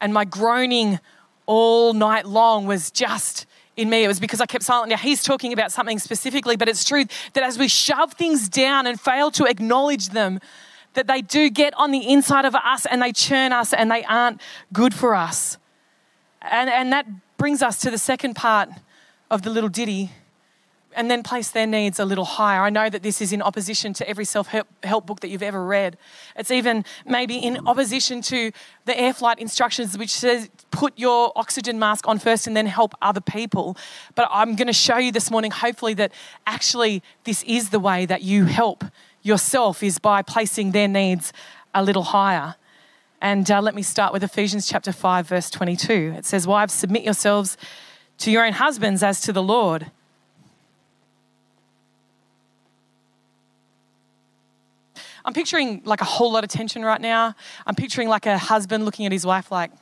and 0.00 0.14
my 0.14 0.24
groaning 0.24 1.00
all 1.46 1.92
night 1.92 2.24
long 2.24 2.66
was 2.66 2.92
just 2.92 3.46
in 3.76 3.90
me. 3.90 4.04
It 4.04 4.08
was 4.08 4.20
because 4.20 4.40
I 4.40 4.46
kept 4.46 4.62
silent. 4.62 4.90
Now, 4.90 4.98
he's 4.98 5.24
talking 5.24 5.52
about 5.52 5.72
something 5.72 5.98
specifically, 5.98 6.54
but 6.54 6.68
it's 6.68 6.84
true 6.84 7.04
that 7.32 7.42
as 7.42 7.58
we 7.58 7.66
shove 7.66 8.12
things 8.12 8.48
down 8.48 8.86
and 8.86 9.00
fail 9.00 9.32
to 9.32 9.44
acknowledge 9.46 10.10
them, 10.10 10.38
that 10.94 11.08
they 11.08 11.20
do 11.20 11.50
get 11.50 11.74
on 11.74 11.90
the 11.90 12.08
inside 12.08 12.44
of 12.44 12.54
us 12.54 12.86
and 12.86 13.02
they 13.02 13.10
churn 13.10 13.52
us 13.52 13.72
and 13.72 13.90
they 13.90 14.04
aren't 14.04 14.40
good 14.72 14.94
for 14.94 15.16
us. 15.16 15.58
And, 16.42 16.70
and 16.70 16.92
that 16.92 17.06
brings 17.36 17.62
us 17.62 17.78
to 17.80 17.90
the 17.90 17.98
second 17.98 18.34
part 18.34 18.68
of 19.30 19.42
the 19.42 19.50
little 19.50 19.68
ditty 19.68 20.10
and 20.96 21.10
then 21.10 21.22
place 21.22 21.50
their 21.50 21.66
needs 21.66 22.00
a 22.00 22.04
little 22.04 22.24
higher. 22.24 22.62
I 22.62 22.70
know 22.70 22.88
that 22.88 23.02
this 23.02 23.20
is 23.20 23.32
in 23.32 23.42
opposition 23.42 23.92
to 23.94 24.08
every 24.08 24.24
self 24.24 24.48
help 24.82 25.06
book 25.06 25.20
that 25.20 25.28
you've 25.28 25.42
ever 25.42 25.62
read. 25.64 25.98
It's 26.34 26.50
even 26.50 26.84
maybe 27.04 27.36
in 27.36 27.68
opposition 27.68 28.22
to 28.22 28.50
the 28.86 28.98
air 28.98 29.12
flight 29.12 29.38
instructions, 29.38 29.96
which 29.96 30.10
says 30.10 30.48
put 30.70 30.98
your 30.98 31.32
oxygen 31.36 31.78
mask 31.78 32.08
on 32.08 32.18
first 32.18 32.46
and 32.46 32.56
then 32.56 32.66
help 32.66 32.94
other 33.02 33.20
people. 33.20 33.76
But 34.14 34.28
I'm 34.32 34.56
going 34.56 34.66
to 34.66 34.72
show 34.72 34.96
you 34.96 35.12
this 35.12 35.30
morning, 35.30 35.50
hopefully, 35.50 35.94
that 35.94 36.12
actually 36.46 37.02
this 37.24 37.42
is 37.44 37.70
the 37.70 37.80
way 37.80 38.06
that 38.06 38.22
you 38.22 38.46
help 38.46 38.82
yourself, 39.22 39.82
is 39.82 39.98
by 39.98 40.22
placing 40.22 40.72
their 40.72 40.88
needs 40.88 41.32
a 41.74 41.84
little 41.84 42.04
higher. 42.04 42.56
And 43.20 43.50
uh, 43.50 43.62
let 43.62 43.74
me 43.74 43.82
start 43.82 44.12
with 44.12 44.22
Ephesians 44.22 44.68
chapter 44.68 44.92
5, 44.92 45.28
verse 45.28 45.50
22. 45.50 46.14
It 46.18 46.26
says, 46.26 46.46
Wives, 46.46 46.74
submit 46.74 47.02
yourselves 47.02 47.56
to 48.18 48.30
your 48.30 48.44
own 48.44 48.52
husbands 48.52 49.02
as 49.02 49.20
to 49.22 49.32
the 49.32 49.42
Lord. 49.42 49.90
I'm 55.24 55.32
picturing 55.32 55.82
like 55.84 56.00
a 56.00 56.04
whole 56.04 56.30
lot 56.30 56.44
of 56.44 56.50
tension 56.50 56.84
right 56.84 57.00
now. 57.00 57.34
I'm 57.66 57.74
picturing 57.74 58.08
like 58.08 58.26
a 58.26 58.38
husband 58.38 58.84
looking 58.84 59.06
at 59.06 59.12
his 59.12 59.26
wife, 59.26 59.50
like, 59.50 59.72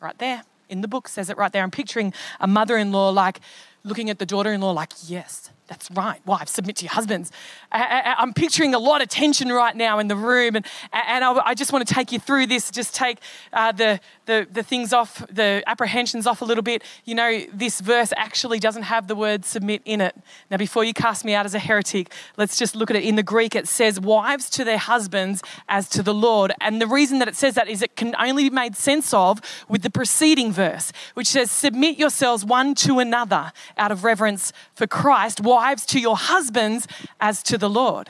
right 0.00 0.16
there, 0.18 0.44
in 0.70 0.80
the 0.80 0.88
book 0.88 1.08
says 1.08 1.28
it 1.28 1.36
right 1.36 1.52
there. 1.52 1.62
I'm 1.62 1.70
picturing 1.70 2.14
a 2.40 2.46
mother 2.46 2.78
in 2.78 2.90
law, 2.90 3.10
like, 3.10 3.40
looking 3.84 4.08
at 4.08 4.18
the 4.18 4.24
daughter 4.24 4.52
in 4.52 4.62
law, 4.62 4.70
like, 4.70 4.92
yes, 5.06 5.50
that's 5.70 5.88
right, 5.92 6.20
wives, 6.26 6.50
submit 6.50 6.74
to 6.76 6.84
your 6.84 6.90
husbands. 6.90 7.30
I, 7.70 8.16
am 8.18 8.34
picturing 8.34 8.74
a 8.74 8.78
lot 8.80 9.02
of 9.02 9.08
tension 9.08 9.50
right 9.52 9.76
now 9.76 10.00
in 10.00 10.08
the 10.08 10.16
room, 10.16 10.56
and, 10.56 10.66
and 10.92 11.24
I, 11.24 11.32
I 11.46 11.54
just 11.54 11.72
want 11.72 11.86
to 11.86 11.94
take 11.94 12.10
you 12.10 12.18
through 12.18 12.48
this, 12.48 12.72
just 12.72 12.92
take 12.92 13.18
uh, 13.52 13.70
the, 13.70 14.00
the, 14.26 14.48
the 14.50 14.64
things 14.64 14.92
off, 14.92 15.24
the 15.30 15.62
apprehensions 15.68 16.26
off 16.26 16.42
a 16.42 16.44
little 16.44 16.64
bit. 16.64 16.82
You 17.04 17.14
know, 17.14 17.44
this 17.54 17.80
verse 17.80 18.12
actually 18.16 18.58
doesn't 18.58 18.82
have 18.82 19.06
the 19.06 19.14
word 19.14 19.44
submit 19.44 19.82
in 19.84 20.00
it. 20.00 20.16
Now, 20.50 20.56
before 20.56 20.82
you 20.82 20.92
cast 20.92 21.24
me 21.24 21.34
out 21.34 21.46
as 21.46 21.54
a 21.54 21.60
heretic, 21.60 22.12
let's 22.36 22.58
just 22.58 22.74
look 22.74 22.90
at 22.90 22.96
it. 22.96 23.04
In 23.04 23.14
the 23.14 23.22
Greek, 23.22 23.54
it 23.54 23.68
says, 23.68 24.00
wives 24.00 24.50
to 24.50 24.64
their 24.64 24.76
husbands 24.76 25.40
as 25.68 25.88
to 25.90 26.02
the 26.02 26.12
Lord. 26.12 26.52
And 26.60 26.82
the 26.82 26.88
reason 26.88 27.20
that 27.20 27.28
it 27.28 27.36
says 27.36 27.54
that 27.54 27.68
is 27.68 27.80
it 27.80 27.94
can 27.94 28.16
only 28.18 28.48
be 28.48 28.50
made 28.50 28.74
sense 28.74 29.14
of 29.14 29.40
with 29.68 29.82
the 29.82 29.90
preceding 29.90 30.52
verse, 30.52 30.92
which 31.14 31.28
says, 31.28 31.48
submit 31.48 31.96
yourselves 31.96 32.44
one 32.44 32.74
to 32.74 32.98
another 32.98 33.52
out 33.78 33.92
of 33.92 34.02
reverence 34.02 34.52
for 34.74 34.88
Christ. 34.88 35.40
Why 35.40 35.59
wives 35.60 35.84
to 35.84 36.00
your 36.00 36.16
husbands 36.16 36.88
as 37.20 37.42
to 37.42 37.58
the 37.58 37.68
Lord. 37.68 38.08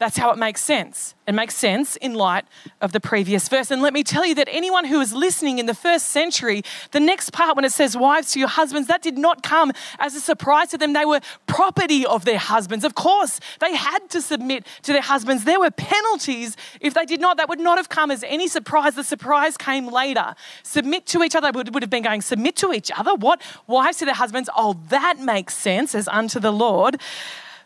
That's 0.00 0.16
how 0.16 0.30
it 0.30 0.38
makes 0.38 0.62
sense. 0.62 1.14
It 1.26 1.34
makes 1.34 1.54
sense 1.54 1.96
in 1.96 2.14
light 2.14 2.46
of 2.80 2.92
the 2.92 3.00
previous 3.00 3.50
verse. 3.50 3.70
And 3.70 3.82
let 3.82 3.92
me 3.92 4.02
tell 4.02 4.24
you 4.24 4.34
that 4.36 4.48
anyone 4.50 4.86
who 4.86 4.98
was 4.98 5.12
listening 5.12 5.58
in 5.58 5.66
the 5.66 5.74
first 5.74 6.06
century, 6.06 6.62
the 6.92 7.00
next 7.00 7.34
part 7.34 7.54
when 7.54 7.66
it 7.66 7.72
says, 7.72 7.98
Wives 7.98 8.32
to 8.32 8.38
your 8.38 8.48
husbands, 8.48 8.88
that 8.88 9.02
did 9.02 9.18
not 9.18 9.42
come 9.42 9.72
as 9.98 10.14
a 10.14 10.20
surprise 10.20 10.68
to 10.68 10.78
them. 10.78 10.94
They 10.94 11.04
were 11.04 11.20
property 11.46 12.06
of 12.06 12.24
their 12.24 12.38
husbands. 12.38 12.82
Of 12.82 12.94
course, 12.94 13.40
they 13.60 13.76
had 13.76 14.08
to 14.08 14.22
submit 14.22 14.66
to 14.84 14.94
their 14.94 15.02
husbands. 15.02 15.44
There 15.44 15.60
were 15.60 15.70
penalties 15.70 16.56
if 16.80 16.94
they 16.94 17.04
did 17.04 17.20
not. 17.20 17.36
That 17.36 17.50
would 17.50 17.60
not 17.60 17.76
have 17.76 17.90
come 17.90 18.10
as 18.10 18.24
any 18.24 18.48
surprise. 18.48 18.94
The 18.94 19.04
surprise 19.04 19.58
came 19.58 19.86
later. 19.86 20.34
Submit 20.62 21.04
to 21.08 21.22
each 21.22 21.36
other 21.36 21.50
would, 21.52 21.74
would 21.74 21.82
have 21.82 21.90
been 21.90 22.04
going, 22.04 22.22
Submit 22.22 22.56
to 22.56 22.72
each 22.72 22.90
other? 22.96 23.14
What? 23.14 23.42
Wives 23.66 23.98
to 23.98 24.06
their 24.06 24.14
husbands? 24.14 24.48
Oh, 24.56 24.80
that 24.88 25.18
makes 25.18 25.54
sense 25.54 25.94
as 25.94 26.08
unto 26.08 26.40
the 26.40 26.52
Lord. 26.52 26.98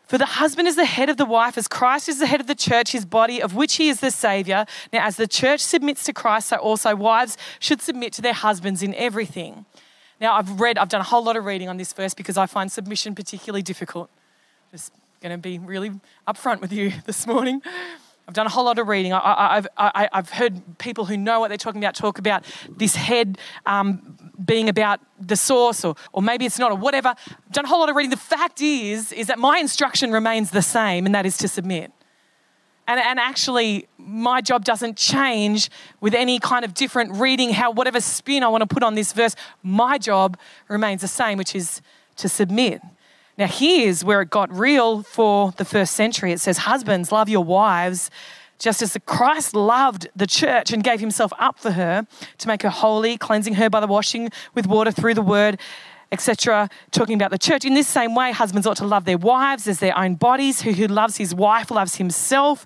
For 0.06 0.18
the 0.18 0.26
husband 0.26 0.68
is 0.68 0.76
the 0.76 0.84
head 0.84 1.08
of 1.08 1.16
the 1.16 1.25
wife, 1.25 1.56
as 1.56 1.66
Christ 1.66 2.08
is 2.08 2.18
the 2.18 2.26
head 2.26 2.40
of 2.40 2.46
the 2.46 2.54
church, 2.54 2.92
his 2.92 3.06
body, 3.06 3.40
of 3.40 3.54
which 3.54 3.76
he 3.76 3.88
is 3.88 4.00
the 4.00 4.11
Savior. 4.11 4.66
Now, 4.92 5.06
as 5.06 5.16
the 5.16 5.26
church 5.26 5.61
submits 5.61 6.04
to 6.04 6.12
Christ, 6.12 6.49
so 6.49 6.56
also 6.56 6.94
wives 6.94 7.38
should 7.58 7.80
submit 7.80 8.12
to 8.14 8.23
their 8.23 8.34
husbands 8.34 8.82
in 8.82 8.94
everything. 8.94 9.64
Now, 10.20 10.34
I've 10.34 10.61
read, 10.61 10.76
I've 10.76 10.90
done 10.90 11.00
a 11.00 11.04
whole 11.04 11.25
lot 11.25 11.37
of 11.37 11.44
reading 11.46 11.68
on 11.68 11.78
this 11.78 11.92
verse 11.92 12.12
because 12.12 12.37
I 12.37 12.46
find 12.46 12.70
submission 12.70 13.14
particularly 13.14 13.62
difficult. 13.62 14.11
Just 14.70 14.92
going 15.23 15.32
to 15.32 15.38
be 15.38 15.58
really 15.58 15.92
upfront 16.28 16.61
with 16.61 16.73
you 16.73 16.92
this 17.06 17.26
morning. 17.26 17.62
I've 18.26 18.34
done 18.34 18.46
a 18.46 18.50
whole 18.50 18.64
lot 18.64 18.78
of 18.78 18.88
reading. 18.88 19.12
I, 19.12 19.54
have 19.54 19.68
I've 19.76 20.30
heard 20.30 20.78
people 20.78 21.04
who 21.04 21.16
know 21.16 21.40
what 21.40 21.48
they're 21.48 21.58
talking 21.58 21.82
about 21.82 21.94
talk 21.94 22.18
about 22.18 22.44
this 22.68 22.96
head 22.96 23.36
um, 23.66 24.16
being 24.42 24.68
about 24.68 25.00
the 25.20 25.36
source, 25.36 25.84
or, 25.84 25.94
or 26.12 26.22
maybe 26.22 26.46
it's 26.46 26.58
not, 26.58 26.72
or 26.72 26.78
whatever. 26.78 27.08
I've 27.08 27.52
done 27.52 27.66
a 27.66 27.68
whole 27.68 27.80
lot 27.80 27.90
of 27.90 27.96
reading. 27.96 28.10
The 28.10 28.16
fact 28.16 28.62
is, 28.62 29.12
is 29.12 29.26
that 29.26 29.38
my 29.38 29.58
instruction 29.58 30.10
remains 30.10 30.50
the 30.50 30.62
same, 30.62 31.04
and 31.04 31.14
that 31.14 31.26
is 31.26 31.36
to 31.38 31.48
submit. 31.48 31.92
And, 32.86 33.00
and 33.00 33.18
actually, 33.18 33.88
my 33.98 34.40
job 34.40 34.64
doesn't 34.64 34.96
change 34.96 35.70
with 36.00 36.14
any 36.14 36.38
kind 36.38 36.64
of 36.64 36.74
different 36.74 37.12
reading, 37.16 37.50
how 37.50 37.70
whatever 37.70 38.00
spin 38.00 38.42
I 38.42 38.48
want 38.48 38.62
to 38.62 38.66
put 38.66 38.82
on 38.82 38.94
this 38.94 39.12
verse. 39.12 39.36
My 39.62 39.98
job 39.98 40.38
remains 40.68 41.02
the 41.02 41.08
same, 41.08 41.38
which 41.38 41.54
is 41.54 41.82
to 42.16 42.28
submit. 42.28 42.80
Now, 43.36 43.48
here's 43.48 44.04
where 44.04 44.22
it 44.22 44.30
got 44.30 44.52
real 44.52 45.02
for 45.02 45.52
the 45.56 45.64
first 45.64 45.94
century. 45.94 46.30
It 46.30 46.40
says, 46.40 46.58
Husbands, 46.58 47.10
love 47.10 47.28
your 47.28 47.42
wives, 47.42 48.10
just 48.60 48.80
as 48.80 48.96
Christ 49.06 49.54
loved 49.54 50.08
the 50.14 50.26
church 50.26 50.72
and 50.72 50.84
gave 50.84 51.00
himself 51.00 51.32
up 51.38 51.58
for 51.58 51.72
her 51.72 52.06
to 52.38 52.48
make 52.48 52.62
her 52.62 52.70
holy, 52.70 53.16
cleansing 53.16 53.54
her 53.54 53.68
by 53.68 53.80
the 53.80 53.88
washing 53.88 54.30
with 54.54 54.68
water 54.68 54.92
through 54.92 55.14
the 55.14 55.22
word, 55.22 55.58
etc. 56.12 56.70
Talking 56.92 57.16
about 57.16 57.32
the 57.32 57.38
church. 57.38 57.64
In 57.64 57.74
this 57.74 57.88
same 57.88 58.14
way, 58.14 58.30
husbands 58.30 58.68
ought 58.68 58.76
to 58.76 58.86
love 58.86 59.04
their 59.04 59.18
wives 59.18 59.66
as 59.66 59.80
their 59.80 59.98
own 59.98 60.14
bodies. 60.14 60.62
Who, 60.62 60.70
who 60.70 60.86
loves 60.86 61.16
his 61.16 61.34
wife 61.34 61.72
loves 61.72 61.96
himself. 61.96 62.64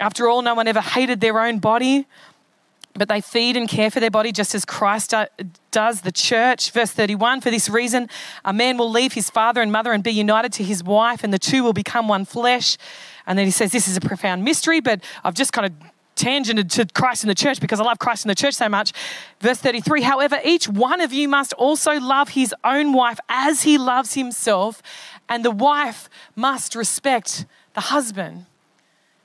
After 0.00 0.30
all, 0.30 0.40
no 0.40 0.54
one 0.54 0.66
ever 0.66 0.80
hated 0.80 1.20
their 1.20 1.38
own 1.38 1.58
body 1.58 2.06
but 2.94 3.08
they 3.08 3.20
feed 3.20 3.56
and 3.56 3.68
care 3.68 3.90
for 3.90 4.00
their 4.00 4.10
body 4.10 4.32
just 4.32 4.54
as 4.54 4.64
Christ 4.64 5.14
does 5.70 6.00
the 6.00 6.12
church. 6.12 6.70
Verse 6.70 6.90
31 6.90 7.40
For 7.40 7.50
this 7.50 7.68
reason, 7.68 8.08
a 8.44 8.52
man 8.52 8.76
will 8.76 8.90
leave 8.90 9.12
his 9.12 9.30
father 9.30 9.60
and 9.60 9.70
mother 9.70 9.92
and 9.92 10.02
be 10.02 10.12
united 10.12 10.52
to 10.54 10.64
his 10.64 10.82
wife, 10.82 11.22
and 11.22 11.32
the 11.32 11.38
two 11.38 11.62
will 11.62 11.72
become 11.72 12.08
one 12.08 12.24
flesh. 12.24 12.76
And 13.26 13.38
then 13.38 13.46
he 13.46 13.52
says, 13.52 13.72
This 13.72 13.88
is 13.88 13.96
a 13.96 14.00
profound 14.00 14.44
mystery, 14.44 14.80
but 14.80 15.02
I've 15.24 15.34
just 15.34 15.52
kind 15.52 15.66
of 15.66 15.72
tangented 16.16 16.70
to 16.70 16.86
Christ 16.92 17.24
in 17.24 17.28
the 17.28 17.34
church 17.34 17.60
because 17.60 17.80
I 17.80 17.84
love 17.84 17.98
Christ 17.98 18.24
in 18.24 18.28
the 18.28 18.34
church 18.34 18.54
so 18.54 18.68
much. 18.68 18.92
Verse 19.40 19.58
33 19.58 20.02
However, 20.02 20.38
each 20.44 20.68
one 20.68 21.00
of 21.00 21.12
you 21.12 21.28
must 21.28 21.52
also 21.54 21.92
love 21.92 22.30
his 22.30 22.54
own 22.64 22.92
wife 22.92 23.18
as 23.28 23.62
he 23.62 23.78
loves 23.78 24.14
himself, 24.14 24.82
and 25.28 25.44
the 25.44 25.50
wife 25.50 26.08
must 26.36 26.74
respect 26.74 27.46
the 27.74 27.80
husband. 27.80 28.46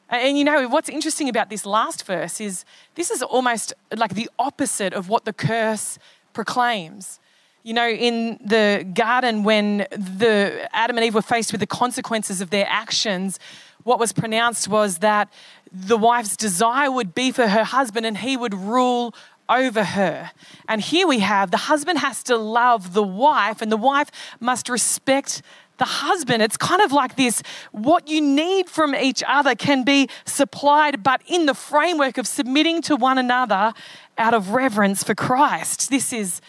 And 0.09 0.37
you 0.37 0.43
know, 0.43 0.67
what's 0.67 0.89
interesting 0.89 1.29
about 1.29 1.49
this 1.49 1.65
last 1.65 2.05
verse 2.05 2.39
is 2.39 2.63
this 2.95 3.09
is 3.09 3.23
almost 3.23 3.73
like 3.95 4.13
the 4.13 4.29
opposite 4.37 4.93
of 4.93 5.09
what 5.09 5.25
the 5.25 5.33
curse 5.33 5.97
proclaims. 6.33 7.19
You 7.63 7.73
know, 7.73 7.89
in 7.89 8.37
the 8.45 8.87
garden, 8.93 9.43
when 9.43 9.87
the 9.89 10.69
Adam 10.71 10.97
and 10.97 11.05
Eve 11.05 11.15
were 11.15 11.23
faced 11.23 11.51
with 11.51 11.61
the 11.61 11.67
consequences 11.67 12.39
of 12.39 12.51
their 12.51 12.67
actions, 12.69 13.39
what 13.83 13.99
was 13.99 14.13
pronounced 14.13 14.67
was 14.67 14.99
that 14.99 15.33
the 15.71 15.97
wife's 15.97 16.37
desire 16.37 16.91
would 16.91 17.15
be 17.15 17.31
for 17.31 17.47
her 17.47 17.63
husband 17.63 18.05
and 18.05 18.17
he 18.17 18.37
would 18.37 18.53
rule 18.53 19.15
over 19.49 19.83
her. 19.83 20.31
And 20.67 20.81
here 20.81 21.07
we 21.07 21.19
have 21.19 21.51
the 21.51 21.57
husband 21.57 21.99
has 21.99 22.23
to 22.23 22.37
love 22.37 22.93
the 22.93 23.03
wife, 23.03 23.61
and 23.61 23.71
the 23.71 23.77
wife 23.77 24.11
must 24.39 24.69
respect 24.69 25.41
the 25.77 25.85
husband. 25.85 26.41
It's 26.41 26.57
kind 26.57 26.81
of 26.81 26.91
like 26.91 27.15
this 27.15 27.41
what 27.71 28.07
you 28.07 28.21
need 28.21 28.69
from 28.69 28.95
each 28.95 29.23
other 29.27 29.55
can 29.55 29.83
be 29.83 30.09
supplied, 30.25 31.03
but 31.03 31.21
in 31.27 31.45
the 31.45 31.53
framework 31.53 32.17
of 32.17 32.27
submitting 32.27 32.81
to 32.83 32.95
one 32.95 33.17
another 33.17 33.73
out 34.17 34.33
of 34.33 34.51
reverence 34.51 35.03
for 35.03 35.15
Christ. 35.15 35.89
This 35.89 36.13
is 36.13 36.41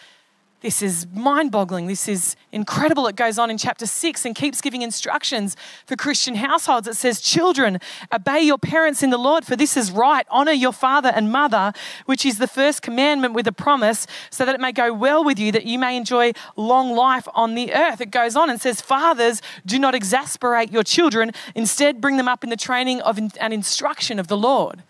this 0.61 0.81
is 0.81 1.05
mind 1.13 1.51
boggling. 1.51 1.85
This 1.85 2.07
is 2.07 2.35
incredible. 2.51 3.05
It 3.05 3.15
goes 3.15 3.37
on 3.37 3.51
in 3.51 3.59
chapter 3.59 3.85
six 3.85 4.25
and 4.25 4.35
keeps 4.35 4.59
giving 4.59 4.81
instructions 4.81 5.55
for 5.85 5.95
Christian 5.95 6.33
households. 6.33 6.87
It 6.87 6.95
says, 6.95 7.21
Children, 7.21 7.79
obey 8.11 8.41
your 8.41 8.57
parents 8.57 9.03
in 9.03 9.11
the 9.11 9.19
Lord, 9.19 9.45
for 9.45 9.55
this 9.55 9.77
is 9.77 9.91
right. 9.91 10.25
Honor 10.31 10.53
your 10.53 10.71
father 10.73 11.09
and 11.09 11.31
mother, 11.31 11.73
which 12.07 12.25
is 12.25 12.39
the 12.39 12.47
first 12.47 12.81
commandment 12.81 13.35
with 13.35 13.45
a 13.45 13.51
promise, 13.51 14.07
so 14.31 14.45
that 14.45 14.55
it 14.55 14.61
may 14.61 14.71
go 14.71 14.91
well 14.91 15.23
with 15.23 15.37
you, 15.37 15.51
that 15.51 15.65
you 15.65 15.77
may 15.77 15.95
enjoy 15.95 16.31
long 16.55 16.95
life 16.95 17.27
on 17.35 17.53
the 17.53 17.71
earth. 17.75 18.01
It 18.01 18.09
goes 18.09 18.35
on 18.35 18.49
and 18.49 18.59
says, 18.59 18.81
Fathers, 18.81 19.43
do 19.63 19.77
not 19.77 19.93
exasperate 19.93 20.71
your 20.71 20.83
children. 20.83 21.33
Instead, 21.53 22.01
bring 22.01 22.17
them 22.17 22.27
up 22.27 22.43
in 22.43 22.49
the 22.49 22.57
training 22.57 22.99
of 23.01 23.19
an 23.19 23.53
instruction 23.53 24.17
of 24.17 24.27
the 24.27 24.37
Lord. 24.37 24.81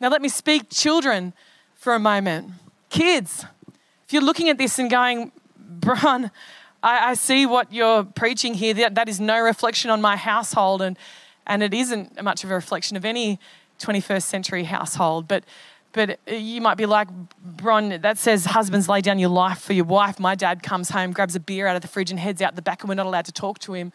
Now, 0.00 0.08
let 0.08 0.20
me 0.20 0.28
speak 0.28 0.68
children 0.68 1.32
for 1.76 1.94
a 1.94 2.00
moment. 2.00 2.50
Kids, 2.90 3.46
if 4.12 4.14
you're 4.14 4.22
looking 4.22 4.50
at 4.50 4.58
this 4.58 4.78
and 4.78 4.90
going, 4.90 5.32
Bron, 5.56 6.30
I, 6.82 7.12
I 7.12 7.14
see 7.14 7.46
what 7.46 7.72
you're 7.72 8.04
preaching 8.04 8.52
here, 8.52 8.74
that, 8.74 8.94
that 8.94 9.08
is 9.08 9.18
no 9.18 9.40
reflection 9.40 9.90
on 9.90 10.02
my 10.02 10.16
household, 10.16 10.82
and, 10.82 10.98
and 11.46 11.62
it 11.62 11.72
isn't 11.72 12.22
much 12.22 12.44
of 12.44 12.50
a 12.50 12.54
reflection 12.54 12.98
of 12.98 13.06
any 13.06 13.38
21st 13.78 14.22
century 14.24 14.64
household. 14.64 15.26
But 15.26 15.44
but 15.94 16.20
you 16.26 16.60
might 16.60 16.76
be 16.76 16.84
like, 16.84 17.08
Bron, 17.42 18.00
that 18.02 18.18
says 18.18 18.44
husbands 18.44 18.86
lay 18.86 19.00
down 19.00 19.18
your 19.18 19.30
life 19.30 19.60
for 19.60 19.72
your 19.72 19.86
wife. 19.86 20.20
My 20.20 20.34
dad 20.34 20.62
comes 20.62 20.90
home, 20.90 21.12
grabs 21.12 21.34
a 21.34 21.40
beer 21.40 21.66
out 21.66 21.76
of 21.76 21.80
the 21.80 21.88
fridge, 21.88 22.10
and 22.10 22.20
heads 22.20 22.42
out 22.42 22.54
the 22.54 22.60
back, 22.60 22.82
and 22.82 22.90
we're 22.90 22.96
not 22.96 23.06
allowed 23.06 23.24
to 23.26 23.32
talk 23.32 23.60
to 23.60 23.72
him 23.72 23.92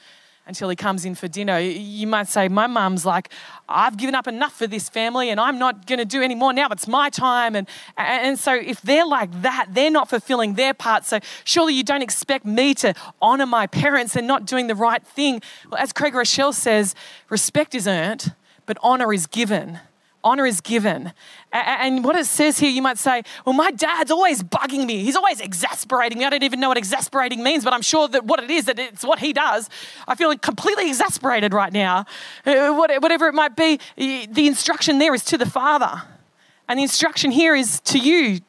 until 0.47 0.69
he 0.69 0.75
comes 0.75 1.05
in 1.05 1.13
for 1.13 1.27
dinner. 1.27 1.59
You 1.59 2.07
might 2.07 2.27
say, 2.27 2.47
My 2.47 2.67
mum's 2.67 3.05
like, 3.05 3.29
I've 3.69 3.97
given 3.97 4.15
up 4.15 4.27
enough 4.27 4.53
for 4.53 4.65
this 4.65 4.89
family 4.89 5.29
and 5.29 5.39
I'm 5.39 5.59
not 5.59 5.85
going 5.85 5.99
to 5.99 6.05
do 6.05 6.21
any 6.21 6.35
more 6.35 6.53
now. 6.53 6.67
It's 6.71 6.87
my 6.87 7.09
time. 7.09 7.55
And, 7.55 7.67
and 7.97 8.39
so, 8.39 8.55
if 8.55 8.81
they're 8.81 9.05
like 9.05 9.41
that, 9.41 9.67
they're 9.71 9.91
not 9.91 10.09
fulfilling 10.09 10.53
their 10.53 10.73
part. 10.73 11.05
So, 11.05 11.19
surely 11.43 11.73
you 11.73 11.83
don't 11.83 12.01
expect 12.01 12.45
me 12.45 12.73
to 12.75 12.93
honor 13.21 13.45
my 13.45 13.67
parents 13.67 14.15
and 14.15 14.25
not 14.27 14.45
doing 14.45 14.67
the 14.67 14.75
right 14.75 15.05
thing. 15.05 15.41
Well, 15.69 15.79
as 15.79 15.93
Craig 15.93 16.13
Groeschel 16.13 16.53
says, 16.53 16.95
respect 17.29 17.75
is 17.75 17.87
earned, 17.87 18.33
but 18.65 18.77
honor 18.81 19.13
is 19.13 19.27
given 19.27 19.79
honor 20.27 20.45
is 20.45 20.61
given. 20.61 21.13
And 21.51 22.03
what 22.03 22.15
it 22.15 22.25
says 22.25 22.59
here, 22.59 22.69
you 22.69 22.81
might 22.81 22.97
say, 22.97 23.23
well, 23.45 23.53
my 23.53 23.71
dad's 23.71 24.11
always 24.11 24.43
bugging 24.43 24.85
me. 24.85 25.03
He's 25.03 25.15
always 25.15 25.39
exasperating 25.39 26.17
me. 26.19 26.25
I 26.25 26.29
don't 26.29 26.43
even 26.43 26.59
know 26.59 26.67
what 26.67 26.77
exasperating 26.77 27.43
means, 27.43 27.63
but 27.63 27.73
I'm 27.73 27.81
sure 27.81 28.07
that 28.09 28.25
what 28.25 28.43
it 28.43 28.51
is, 28.51 28.65
that 28.65 28.77
it's 28.77 29.03
what 29.03 29.19
he 29.19 29.31
does. 29.33 29.69
I 30.07 30.15
feel 30.15 30.37
completely 30.37 30.87
exasperated 30.89 31.53
right 31.53 31.73
now. 31.73 32.05
Uh, 32.45 32.73
whatever 32.73 33.27
it 33.27 33.33
might 33.33 33.55
be, 33.55 33.79
the 33.95 34.47
instruction 34.47 34.99
there 34.99 35.13
is 35.15 35.23
to 35.25 35.37
the 35.37 35.49
Father. 35.49 36.03
And 36.67 36.77
the 36.77 36.83
instruction 36.83 37.31
here 37.31 37.55
is 37.55 37.79
to 37.81 37.97
you 37.97 38.41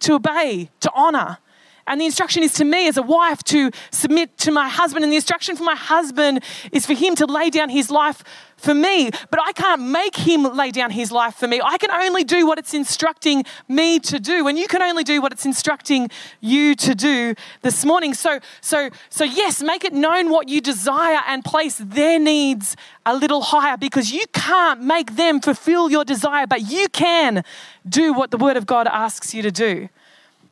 to 0.00 0.14
obey, 0.14 0.70
to 0.80 0.90
honor. 0.94 1.38
And 1.86 2.00
the 2.00 2.04
instruction 2.06 2.42
is 2.42 2.52
to 2.54 2.64
me 2.64 2.88
as 2.88 2.96
a 2.96 3.02
wife 3.02 3.42
to 3.44 3.70
submit 3.90 4.36
to 4.38 4.50
my 4.50 4.68
husband. 4.68 5.04
And 5.04 5.12
the 5.12 5.16
instruction 5.16 5.56
for 5.56 5.64
my 5.64 5.76
husband 5.76 6.42
is 6.72 6.84
for 6.84 6.94
him 6.94 7.14
to 7.16 7.26
lay 7.26 7.50
down 7.50 7.68
his 7.68 7.90
life 7.90 8.24
for 8.56 8.74
me. 8.74 9.10
But 9.30 9.40
I 9.44 9.52
can't 9.52 9.82
make 9.82 10.16
him 10.16 10.42
lay 10.42 10.70
down 10.70 10.90
his 10.90 11.12
life 11.12 11.36
for 11.36 11.46
me. 11.46 11.60
I 11.62 11.78
can 11.78 11.90
only 11.90 12.24
do 12.24 12.46
what 12.46 12.58
it's 12.58 12.74
instructing 12.74 13.44
me 13.68 14.00
to 14.00 14.18
do. 14.18 14.48
And 14.48 14.58
you 14.58 14.66
can 14.66 14.82
only 14.82 15.04
do 15.04 15.20
what 15.22 15.32
it's 15.32 15.46
instructing 15.46 16.10
you 16.40 16.74
to 16.76 16.94
do 16.94 17.34
this 17.62 17.84
morning. 17.84 18.14
So, 18.14 18.40
so, 18.60 18.90
so 19.08 19.24
yes, 19.24 19.62
make 19.62 19.84
it 19.84 19.92
known 19.92 20.30
what 20.30 20.48
you 20.48 20.60
desire 20.60 21.20
and 21.26 21.44
place 21.44 21.76
their 21.78 22.18
needs 22.18 22.76
a 23.04 23.16
little 23.16 23.40
higher 23.40 23.76
because 23.76 24.10
you 24.10 24.24
can't 24.32 24.82
make 24.82 25.14
them 25.14 25.40
fulfill 25.40 25.90
your 25.90 26.04
desire, 26.04 26.46
but 26.46 26.62
you 26.62 26.88
can 26.88 27.44
do 27.88 28.12
what 28.12 28.32
the 28.32 28.36
Word 28.36 28.56
of 28.56 28.66
God 28.66 28.88
asks 28.88 29.32
you 29.32 29.42
to 29.42 29.52
do. 29.52 29.88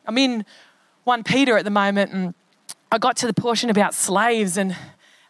I'm 0.07 0.19
in 0.19 0.45
1 1.05 1.23
Peter 1.25 1.57
at 1.57 1.65
the 1.65 1.71
moment, 1.71 2.13
and 2.13 2.35
I 2.91 2.99
got 2.99 3.17
to 3.19 3.27
the 3.27 3.35
portion 3.35 3.71
about 3.71 3.95
slaves, 3.95 4.57
and 4.57 4.77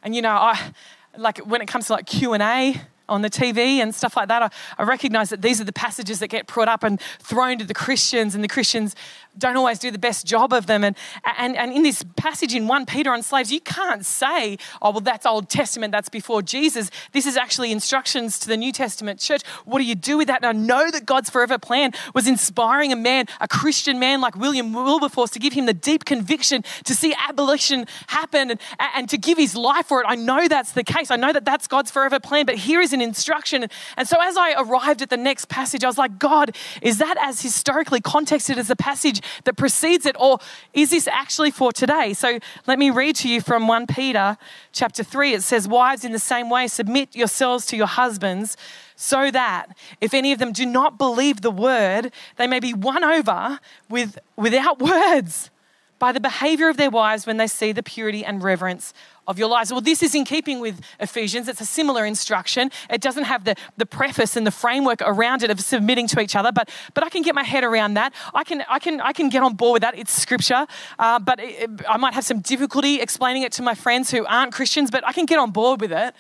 and 0.03 0.15
you 0.15 0.23
know, 0.23 0.31
I 0.31 0.73
like 1.17 1.39
when 1.39 1.61
it 1.61 1.67
comes 1.67 1.87
to 1.87 1.95
like 1.95 2.07
Q 2.07 2.33
and 2.33 2.43
A, 2.43 2.81
on 3.09 3.23
the 3.23 3.31
TV 3.31 3.79
and 3.79 3.95
stuff 3.95 4.17
like 4.17 4.29
that, 4.29 4.43
I, 4.43 4.51
I 4.79 4.85
recognize 4.85 5.31
that 5.31 5.43
these 5.43 5.61
are 5.61 5.65
the 5.65 5.73
passages 5.73 6.21
that 6.21 6.29
get 6.29 6.47
brought 6.47 6.69
up 6.69 6.83
and 6.83 7.01
thrown 7.19 7.59
to 7.59 7.65
the 7.65 7.75
Christians, 7.75 8.35
and 8.35 8.43
the 8.43 8.49
Christians 8.49 8.95
don't 9.39 9.57
always 9.57 9.79
do 9.79 9.91
the 9.91 9.99
best 9.99 10.27
job 10.27 10.53
of 10.53 10.67
them. 10.67 10.85
And, 10.85 10.97
and, 11.39 11.57
and 11.57 11.73
in 11.73 11.83
this 11.83 12.05
passage 12.17 12.55
in 12.55 12.67
1 12.67 12.87
Peter 12.87 13.13
on 13.13 13.23
slaves, 13.23 13.51
you 13.51 13.61
can't 13.61 14.05
say, 14.05 14.59
oh, 14.81 14.91
well, 14.91 15.01
that's 15.01 15.27
Old 15.27 15.49
Testament, 15.49 15.93
that's 15.93 16.09
before 16.09 16.43
Jesus. 16.43 16.91
This 17.13 17.27
is 17.27 17.37
actually 17.37 17.73
instructions 17.73 18.39
to 18.41 18.49
the 18.49 18.57
New 18.57 18.73
Testament 18.73 19.21
church. 19.21 19.43
What 19.65 19.79
do 19.79 19.85
you 19.85 19.95
do 19.95 20.19
with 20.19 20.29
that? 20.29 20.45
And 20.45 20.47
I 20.47 20.53
know 20.53 20.91
that 20.91 21.07
God's 21.07 21.31
forever 21.31 21.59
plan 21.59 21.93
was 22.15 22.27
inspiring 22.27 22.93
a 22.93 22.97
man, 22.97 23.27
a 23.41 23.49
Christian 23.49 23.99
man 23.99 24.21
like 24.21 24.37
William 24.37 24.73
Wilberforce, 24.73 25.31
to 25.31 25.39
give 25.39 25.53
him 25.53 25.67
the 25.67 25.75
deep 25.75 26.05
conviction 26.05 26.65
to 26.85 26.95
see 26.95 27.15
abolition 27.29 27.87
happen 28.09 28.53
and, 28.53 28.61
and 28.95 29.09
to 29.09 29.19
give 29.19 29.39
his 29.39 29.57
life 29.57 29.87
for 29.87 30.01
it. 30.01 30.07
I 30.09 30.15
know 30.15 30.49
that's 30.49 30.73
the 30.73 30.85
case. 30.85 31.11
I 31.11 31.17
know 31.17 31.33
that 31.33 31.45
that's 31.45 31.67
God's 31.67 31.91
forever 31.91 32.21
plan, 32.21 32.47
but 32.47 32.57
here 32.57 32.81
is 32.81 32.93
an 32.93 33.01
instruction. 33.01 33.67
And 33.97 34.09
so 34.09 34.17
as 34.21 34.37
I 34.37 34.55
arrived 34.61 35.03
at 35.03 35.11
the 35.11 35.17
next 35.17 35.49
passage, 35.49 35.85
I 35.85 35.87
was 35.87 35.99
like, 35.99 36.19
God, 36.19 36.57
is 36.83 36.99
that 36.99 37.17
as 37.21 37.41
historically 37.41 38.01
contexted 38.01 38.59
as 38.59 38.69
the 38.69 38.77
passage 38.77 39.21
that 39.45 39.57
precedes 39.57 40.07
it, 40.07 40.17
or 40.19 40.39
is 40.73 40.91
this 40.91 41.09
actually 41.09 41.51
for 41.51 41.73
today? 41.73 42.13
So 42.15 42.39
let 42.67 42.79
me 42.79 42.91
read 42.91 43.17
to 43.17 43.29
you 43.29 43.41
from 43.41 43.67
1 43.69 43.87
Peter 43.87 44.37
chapter 44.73 45.03
3. 45.03 45.35
It 45.35 45.43
says, 45.43 45.69
Wives, 45.69 46.05
in 46.05 46.13
the 46.13 46.19
same 46.19 46.51
way, 46.51 46.67
submit 46.67 47.15
yourselves 47.15 47.67
to 47.67 47.77
your 47.77 47.87
husbands, 47.87 48.57
so 48.97 49.31
that 49.31 49.67
if 50.01 50.15
any 50.15 50.33
of 50.33 50.39
them 50.39 50.53
do 50.53 50.67
not 50.67 50.99
believe 50.99 51.41
the 51.41 51.51
word, 51.51 52.13
they 52.37 52.47
may 52.47 52.61
be 52.61 52.73
won 52.73 53.03
over 53.05 53.59
with, 53.89 54.19
without 54.37 54.79
words 54.81 55.51
by 55.99 56.13
the 56.13 56.21
behavior 56.21 56.69
of 56.69 56.77
their 56.77 56.91
wives 56.91 57.27
when 57.27 57.37
they 57.39 57.47
see 57.47 57.73
the 57.73 57.83
purity 57.83 58.25
and 58.25 58.43
reverence 58.43 58.93
of 59.27 59.39
your 59.39 59.49
lives. 59.49 59.73
Well, 59.73 59.81
this 59.81 60.03
is 60.03 60.15
in 60.15 60.25
keeping 60.25 60.61
with 60.61 60.81
Ephesians. 61.01 61.49
It's 61.49 61.61
a 61.61 61.67
similar 61.67 62.05
instruction. 62.05 62.71
It 62.91 63.01
doesn't 63.01 63.25
have 63.25 63.45
the, 63.45 63.55
the 63.77 63.87
preface 63.87 64.37
and 64.37 64.47
the 64.47 64.51
framework 64.51 65.01
around 65.03 65.43
it 65.43 65.51
of 65.51 65.61
submitting 65.61 66.07
to 66.09 66.21
each 66.21 66.37
other, 66.37 66.53
but, 66.53 66.71
but 66.95 67.05
I 67.05 67.09
can 67.09 67.23
get 67.23 67.35
my 67.35 67.43
head 67.43 67.65
around 67.65 67.95
that. 67.95 68.13
I 68.35 68.45
can, 68.45 68.65
I 68.69 68.79
can, 68.79 69.01
I 69.01 69.13
can 69.13 69.29
get 69.29 69.43
on 69.43 69.55
board 69.55 69.75
with 69.75 69.83
that. 69.83 69.99
It's 69.99 70.13
scripture, 70.13 70.67
uh, 70.99 71.19
but 71.19 71.41
it, 71.41 71.71
I 71.89 71.97
might 71.97 72.15
have 72.15 72.25
some 72.25 72.41
difficulty 72.41 73.01
explaining 73.01 73.43
it 73.43 73.53
to 73.53 73.63
my 73.63 73.75
friends 73.75 74.11
who 74.11 74.25
aren't 74.27 74.53
Christians, 74.53 74.91
but 74.91 75.07
I 75.07 75.13
can 75.13 75.27
get 75.27 75.39
on 75.39 75.51
board 75.51 75.81
with 75.81 75.93
it. 75.93 76.15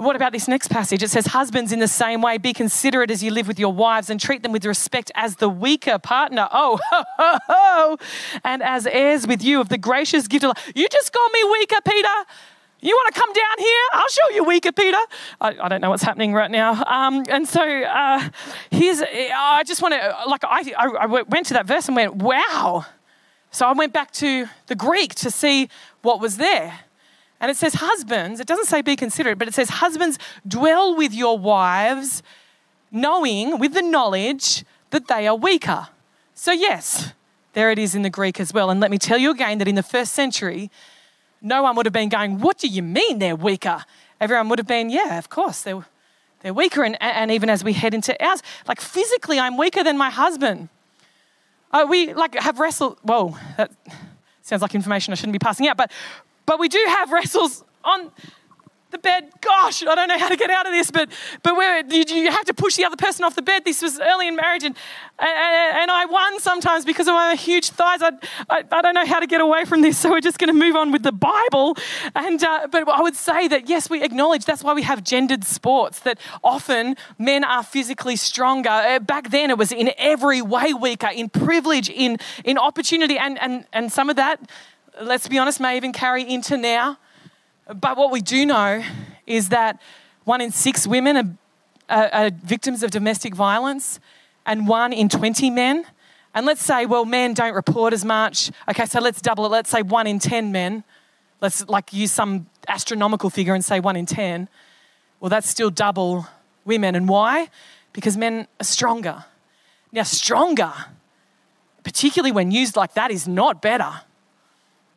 What 0.00 0.16
about 0.16 0.32
this 0.32 0.48
next 0.48 0.68
passage? 0.68 1.02
It 1.02 1.10
says, 1.10 1.26
Husbands, 1.26 1.72
in 1.72 1.78
the 1.78 1.86
same 1.86 2.22
way, 2.22 2.38
be 2.38 2.54
considerate 2.54 3.10
as 3.10 3.22
you 3.22 3.30
live 3.30 3.46
with 3.46 3.58
your 3.58 3.70
wives 3.70 4.08
and 4.08 4.18
treat 4.18 4.42
them 4.42 4.50
with 4.50 4.64
respect 4.64 5.12
as 5.14 5.36
the 5.36 5.48
weaker 5.50 5.98
partner. 5.98 6.48
Oh, 6.50 6.80
ho, 6.90 7.04
ho, 7.18 7.38
ho. 7.46 7.98
And 8.42 8.62
as 8.62 8.86
heirs 8.86 9.26
with 9.26 9.44
you 9.44 9.60
of 9.60 9.68
the 9.68 9.76
gracious 9.76 10.26
gift 10.26 10.44
of 10.44 10.56
life. 10.56 10.72
You 10.74 10.88
just 10.88 11.12
call 11.12 11.28
me 11.28 11.44
weaker, 11.52 11.76
Peter. 11.86 12.08
You 12.80 12.94
want 12.94 13.14
to 13.14 13.20
come 13.20 13.30
down 13.34 13.58
here? 13.58 13.82
I'll 13.92 14.08
show 14.08 14.34
you 14.36 14.44
weaker, 14.44 14.72
Peter. 14.72 14.96
I, 15.38 15.56
I 15.60 15.68
don't 15.68 15.82
know 15.82 15.90
what's 15.90 16.02
happening 16.02 16.32
right 16.32 16.50
now. 16.50 16.82
Um, 16.84 17.22
and 17.28 17.46
so 17.46 17.60
uh, 17.62 18.26
here's, 18.70 19.02
I 19.02 19.64
just 19.66 19.82
want 19.82 19.92
to, 19.92 20.16
like, 20.26 20.44
I, 20.44 20.72
I 20.98 21.04
went 21.04 21.44
to 21.48 21.54
that 21.54 21.66
verse 21.66 21.88
and 21.88 21.96
went, 21.96 22.16
wow. 22.16 22.86
So 23.50 23.66
I 23.66 23.72
went 23.72 23.92
back 23.92 24.12
to 24.12 24.48
the 24.66 24.76
Greek 24.76 25.14
to 25.16 25.30
see 25.30 25.68
what 26.00 26.22
was 26.22 26.38
there. 26.38 26.80
And 27.40 27.50
it 27.50 27.56
says, 27.56 27.74
Husbands, 27.74 28.38
it 28.38 28.46
doesn't 28.46 28.66
say 28.66 28.82
be 28.82 28.96
considerate, 28.96 29.38
but 29.38 29.48
it 29.48 29.54
says, 29.54 29.70
Husbands, 29.70 30.18
dwell 30.46 30.94
with 30.94 31.14
your 31.14 31.38
wives, 31.38 32.22
knowing, 32.90 33.58
with 33.58 33.74
the 33.74 33.82
knowledge 33.82 34.64
that 34.90 35.08
they 35.08 35.26
are 35.26 35.36
weaker. 35.36 35.88
So, 36.34 36.52
yes, 36.52 37.12
there 37.54 37.70
it 37.70 37.78
is 37.78 37.94
in 37.94 38.02
the 38.02 38.10
Greek 38.10 38.38
as 38.38 38.52
well. 38.52 38.70
And 38.70 38.80
let 38.80 38.90
me 38.90 38.98
tell 38.98 39.18
you 39.18 39.30
again 39.30 39.58
that 39.58 39.68
in 39.68 39.74
the 39.74 39.82
first 39.82 40.12
century, 40.12 40.70
no 41.40 41.62
one 41.62 41.76
would 41.76 41.86
have 41.86 41.92
been 41.92 42.08
going, 42.08 42.40
What 42.40 42.58
do 42.58 42.68
you 42.68 42.82
mean 42.82 43.18
they're 43.18 43.36
weaker? 43.36 43.84
Everyone 44.20 44.48
would 44.50 44.58
have 44.58 44.68
been, 44.68 44.90
Yeah, 44.90 45.18
of 45.18 45.30
course, 45.30 45.62
they're, 45.62 45.84
they're 46.42 46.54
weaker. 46.54 46.84
And, 46.84 47.00
and 47.00 47.30
even 47.30 47.48
as 47.48 47.64
we 47.64 47.72
head 47.72 47.94
into 47.94 48.22
ours, 48.24 48.42
like 48.68 48.80
physically, 48.80 49.38
I'm 49.38 49.56
weaker 49.56 49.82
than 49.82 49.96
my 49.96 50.10
husband. 50.10 50.68
Uh, 51.72 51.86
we 51.88 52.12
like 52.12 52.34
have 52.34 52.58
wrestled. 52.58 52.98
Whoa, 53.02 53.36
that 53.56 53.70
sounds 54.42 54.62
like 54.62 54.74
information 54.74 55.12
I 55.12 55.14
shouldn't 55.14 55.32
be 55.32 55.38
passing 55.38 55.68
out. 55.68 55.76
But 55.76 55.92
but 56.50 56.58
we 56.58 56.68
do 56.68 56.84
have 56.88 57.12
wrestles 57.12 57.62
on 57.84 58.10
the 58.90 58.98
bed. 58.98 59.30
Gosh, 59.40 59.86
I 59.86 59.94
don't 59.94 60.08
know 60.08 60.18
how 60.18 60.28
to 60.28 60.36
get 60.36 60.50
out 60.50 60.66
of 60.66 60.72
this, 60.72 60.90
but 60.90 61.08
but 61.44 61.54
where 61.54 61.84
you, 61.86 62.02
you 62.08 62.28
have 62.28 62.44
to 62.46 62.54
push 62.54 62.74
the 62.74 62.84
other 62.84 62.96
person 62.96 63.24
off 63.24 63.36
the 63.36 63.42
bed. 63.42 63.64
This 63.64 63.82
was 63.82 64.00
early 64.00 64.26
in 64.26 64.34
marriage, 64.34 64.64
and 64.64 64.74
and, 65.20 65.92
I 65.92 66.06
won 66.06 66.40
sometimes 66.40 66.84
because 66.84 67.06
of 67.06 67.14
my 67.14 67.36
huge 67.36 67.70
thighs. 67.70 68.02
I, 68.02 68.10
I, 68.48 68.64
I 68.72 68.82
don't 68.82 68.94
know 68.94 69.06
how 69.06 69.20
to 69.20 69.28
get 69.28 69.40
away 69.40 69.64
from 69.64 69.82
this, 69.82 69.96
so 69.96 70.10
we're 70.10 70.20
just 70.20 70.40
going 70.40 70.48
to 70.48 70.58
move 70.58 70.74
on 70.74 70.90
with 70.90 71.04
the 71.04 71.12
Bible. 71.12 71.76
And 72.16 72.42
uh, 72.42 72.66
but 72.68 72.88
I 72.88 73.00
would 73.00 73.14
say 73.14 73.46
that 73.46 73.68
yes, 73.68 73.88
we 73.88 74.02
acknowledge 74.02 74.44
that's 74.44 74.64
why 74.64 74.74
we 74.74 74.82
have 74.82 75.04
gendered 75.04 75.44
sports. 75.44 76.00
That 76.00 76.18
often 76.42 76.96
men 77.16 77.44
are 77.44 77.62
physically 77.62 78.16
stronger. 78.16 78.70
Uh, 78.70 78.98
back 78.98 79.30
then, 79.30 79.50
it 79.50 79.58
was 79.58 79.70
in 79.70 79.92
every 79.98 80.42
way 80.42 80.74
weaker, 80.74 81.10
in 81.14 81.28
privilege, 81.28 81.88
in 81.88 82.16
in 82.44 82.58
opportunity, 82.58 83.16
and 83.18 83.40
and 83.40 83.66
and 83.72 83.92
some 83.92 84.10
of 84.10 84.16
that 84.16 84.40
let's 85.00 85.28
be 85.28 85.38
honest, 85.38 85.60
may 85.60 85.76
even 85.76 85.92
carry 85.92 86.28
into 86.28 86.56
now. 86.56 86.98
But 87.66 87.96
what 87.96 88.10
we 88.10 88.20
do 88.20 88.44
know 88.44 88.84
is 89.26 89.48
that 89.50 89.80
one 90.24 90.40
in 90.40 90.50
six 90.50 90.86
women 90.86 91.16
are, 91.16 91.28
are, 91.88 92.08
are 92.12 92.30
victims 92.30 92.82
of 92.82 92.90
domestic 92.90 93.34
violence, 93.34 94.00
and 94.46 94.66
one 94.66 94.92
in 94.92 95.08
20 95.08 95.50
men. 95.50 95.84
And 96.34 96.46
let's 96.46 96.62
say, 96.62 96.86
well, 96.86 97.04
men 97.04 97.34
don't 97.34 97.54
report 97.54 97.92
as 97.92 98.04
much. 98.04 98.50
Okay, 98.68 98.86
so 98.86 99.00
let's 99.00 99.20
double 99.20 99.46
it. 99.46 99.48
Let's 99.48 99.70
say 99.70 99.82
one 99.82 100.06
in 100.06 100.18
10 100.18 100.52
men. 100.52 100.84
Let's 101.40 101.68
like 101.68 101.92
use 101.92 102.12
some 102.12 102.46
astronomical 102.68 103.30
figure 103.30 103.54
and 103.54 103.64
say 103.64 103.80
one 103.80 103.96
in 103.96 104.06
10. 104.06 104.48
Well, 105.18 105.28
that's 105.28 105.48
still 105.48 105.70
double 105.70 106.26
women. 106.64 106.94
And 106.94 107.08
why? 107.08 107.48
Because 107.92 108.16
men 108.16 108.46
are 108.60 108.64
stronger. 108.64 109.24
Now, 109.92 110.04
stronger, 110.04 110.72
particularly 111.82 112.32
when 112.32 112.50
used 112.50 112.76
like 112.76 112.94
that, 112.94 113.10
is 113.10 113.26
not 113.26 113.60
better 113.60 114.02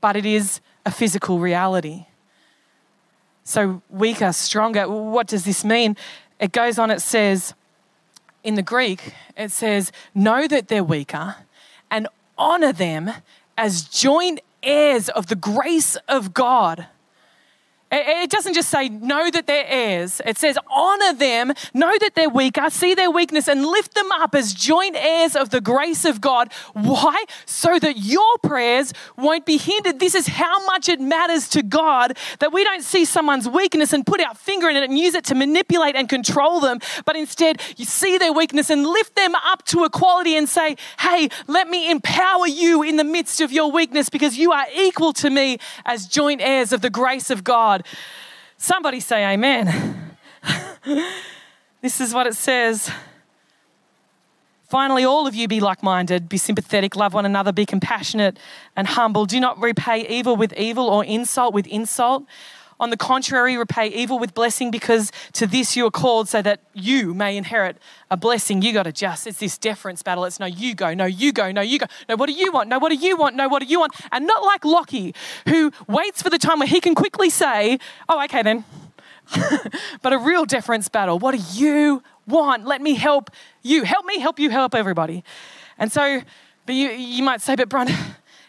but 0.04 0.18
it 0.18 0.26
is 0.26 0.60
a 0.86 0.92
physical 0.92 1.40
reality. 1.40 2.08
So, 3.46 3.82
weaker, 3.90 4.34
stronger. 4.34 4.90
What 4.90 5.28
does 5.28 5.46
this 5.46 5.64
mean? 5.64 5.96
It 6.42 6.52
goes 6.52 6.78
on, 6.78 6.92
it 6.92 7.02
says, 7.02 7.54
in 8.44 8.56
the 8.56 8.62
Greek, 8.62 9.14
it 9.38 9.50
says, 9.52 9.94
know 10.14 10.46
that 10.46 10.68
they're 10.68 10.84
weaker 10.84 11.38
and 11.90 12.10
honor 12.38 12.74
them 12.74 13.14
as 13.58 13.84
joint 13.84 14.42
heirs 14.62 15.08
of 15.08 15.28
the 15.28 15.38
grace 15.38 15.96
of 16.10 16.34
God. 16.34 16.88
It 17.96 18.30
doesn't 18.30 18.54
just 18.54 18.70
say, 18.70 18.90
know 18.90 19.30
that 19.30 19.46
they're 19.46 19.68
heirs. 19.68 20.20
It 20.26 20.38
says, 20.38 20.58
honor 20.72 21.14
them, 21.14 21.54
know 21.74 21.94
that 22.00 22.16
they're 22.16 22.30
weaker, 22.30 22.70
see 22.70 22.96
their 22.96 23.12
weakness, 23.12 23.48
and 23.48 23.66
lift 23.66 23.94
them 23.94 24.12
up 24.12 24.34
as 24.34 24.54
joint 24.54 24.96
heirs 24.96 25.36
of 25.36 25.52
the 25.52 25.62
grace 25.62 26.04
of 26.04 26.20
God. 26.20 26.52
Why? 26.74 27.24
So 27.46 27.78
that 27.78 27.98
your 27.98 28.38
prayers 28.42 28.94
won't 29.16 29.46
be 29.46 29.58
hindered. 29.58 30.00
This 30.00 30.16
is 30.16 30.28
how 30.28 30.66
much 30.66 30.90
it 30.90 31.00
matters 31.00 31.48
to 31.50 31.62
God 31.62 32.18
that 32.40 32.52
we 32.52 32.64
don't 32.64 32.84
see 32.84 33.06
someone's 33.06 33.48
weakness 33.48 33.94
and 33.94 34.06
put 34.06 34.20
our 34.22 34.34
finger 34.34 34.70
in 34.70 34.76
it 34.76 34.84
and 34.84 34.98
use 34.98 35.14
it 35.14 35.26
to 35.26 35.36
manipulate 35.36 35.96
and 35.96 36.10
control 36.10 36.60
them, 36.60 36.80
but 37.06 37.16
instead 37.16 37.62
you 37.78 37.86
see 37.86 38.18
their 38.18 38.34
weakness 38.34 38.70
and 38.70 38.84
lift 38.86 39.16
them 39.16 39.36
up 39.36 39.64
to 39.66 39.84
equality 39.84 40.36
and 40.36 40.50
say, 40.50 40.76
hey, 41.00 41.30
let 41.48 41.70
me 41.70 41.92
empower 41.92 42.48
you 42.48 42.82
in 42.82 42.96
the 42.96 43.04
midst 43.04 43.42
of 43.42 43.52
your 43.52 43.72
weakness 43.72 44.10
because 44.10 44.38
you 44.38 44.52
are 44.52 44.66
equal 44.76 45.14
to 45.14 45.30
me 45.30 45.58
as 45.86 46.08
joint 46.08 46.42
heirs 46.42 46.74
of 46.74 46.82
the 46.82 46.90
grace 46.90 47.30
of 47.30 47.44
God. 47.44 47.83
Somebody 48.58 49.00
say 49.00 49.26
amen. 49.34 50.16
this 51.82 52.00
is 52.02 52.14
what 52.14 52.28
it 52.28 52.36
says. 52.36 52.92
Finally, 54.70 55.04
all 55.04 55.28
of 55.28 55.36
you 55.36 55.48
be 55.48 55.60
like 55.60 55.84
minded, 55.84 56.28
be 56.28 56.38
sympathetic, 56.38 56.96
love 56.96 57.14
one 57.14 57.26
another, 57.26 57.52
be 57.52 57.66
compassionate 57.66 58.40
and 58.76 58.88
humble. 58.88 59.26
Do 59.26 59.40
not 59.40 59.62
repay 59.62 60.08
evil 60.08 60.36
with 60.36 60.52
evil 60.54 60.88
or 60.88 61.06
insult 61.06 61.54
with 61.54 61.68
insult. 61.68 62.24
On 62.84 62.90
the 62.90 62.98
contrary, 62.98 63.56
repay 63.56 63.88
evil 63.88 64.20
with 64.20 64.34
blessing 64.34 64.70
because 64.70 65.10
to 65.32 65.48
this 65.48 65.78
you 65.78 65.86
are 65.86 65.90
called 65.92 66.28
so 66.28 66.42
that 66.42 66.60
you 66.74 67.14
may 67.14 67.38
inherit 67.38 67.78
a 68.12 68.18
blessing. 68.18 68.62
You 68.62 68.74
got 68.74 68.84
to 68.84 68.92
just, 68.92 69.26
it's 69.26 69.40
this 69.40 69.58
deference 69.58 70.04
battle. 70.04 70.26
It's 70.26 70.38
no, 70.38 70.48
you 70.48 70.76
go, 70.76 70.94
no, 70.94 71.06
you 71.06 71.32
go, 71.32 71.50
no, 71.54 71.62
you 71.62 71.80
go. 71.80 71.86
No, 72.10 72.18
what 72.18 72.28
do 72.28 72.34
you 72.34 72.52
want? 72.52 72.68
No, 72.68 72.80
what 72.80 72.90
do 72.90 72.98
you 72.98 73.16
want? 73.16 73.38
No, 73.38 73.48
what 73.48 73.62
do 73.62 73.70
you 73.70 73.80
want? 73.80 73.94
And 74.12 74.28
not 74.28 74.44
like 74.44 74.66
Lockie, 74.66 75.16
who 75.48 75.72
waits 75.88 76.22
for 76.22 76.30
the 76.30 76.38
time 76.38 76.60
where 76.60 76.68
he 76.68 76.82
can 76.82 76.94
quickly 76.94 77.30
say, 77.30 77.80
oh, 78.10 78.22
okay 78.26 78.44
then. 78.44 78.66
but 80.02 80.12
a 80.12 80.18
real 80.18 80.44
deference 80.44 80.90
battle. 80.90 81.20
What 81.20 81.36
do 81.36 81.42
you 81.58 82.04
want? 82.28 82.66
Let 82.66 82.82
me 82.82 82.96
help 82.96 83.32
you. 83.62 83.84
Help 83.84 84.06
me 84.06 84.20
help 84.20 84.40
you 84.40 84.50
help 84.50 84.76
everybody. 84.76 85.24
And 85.78 85.90
so, 85.90 86.22
but 86.66 86.76
you, 86.76 86.90
you 86.90 87.24
might 87.24 87.40
say, 87.40 87.56
but 87.56 87.70
Bron, 87.70 87.88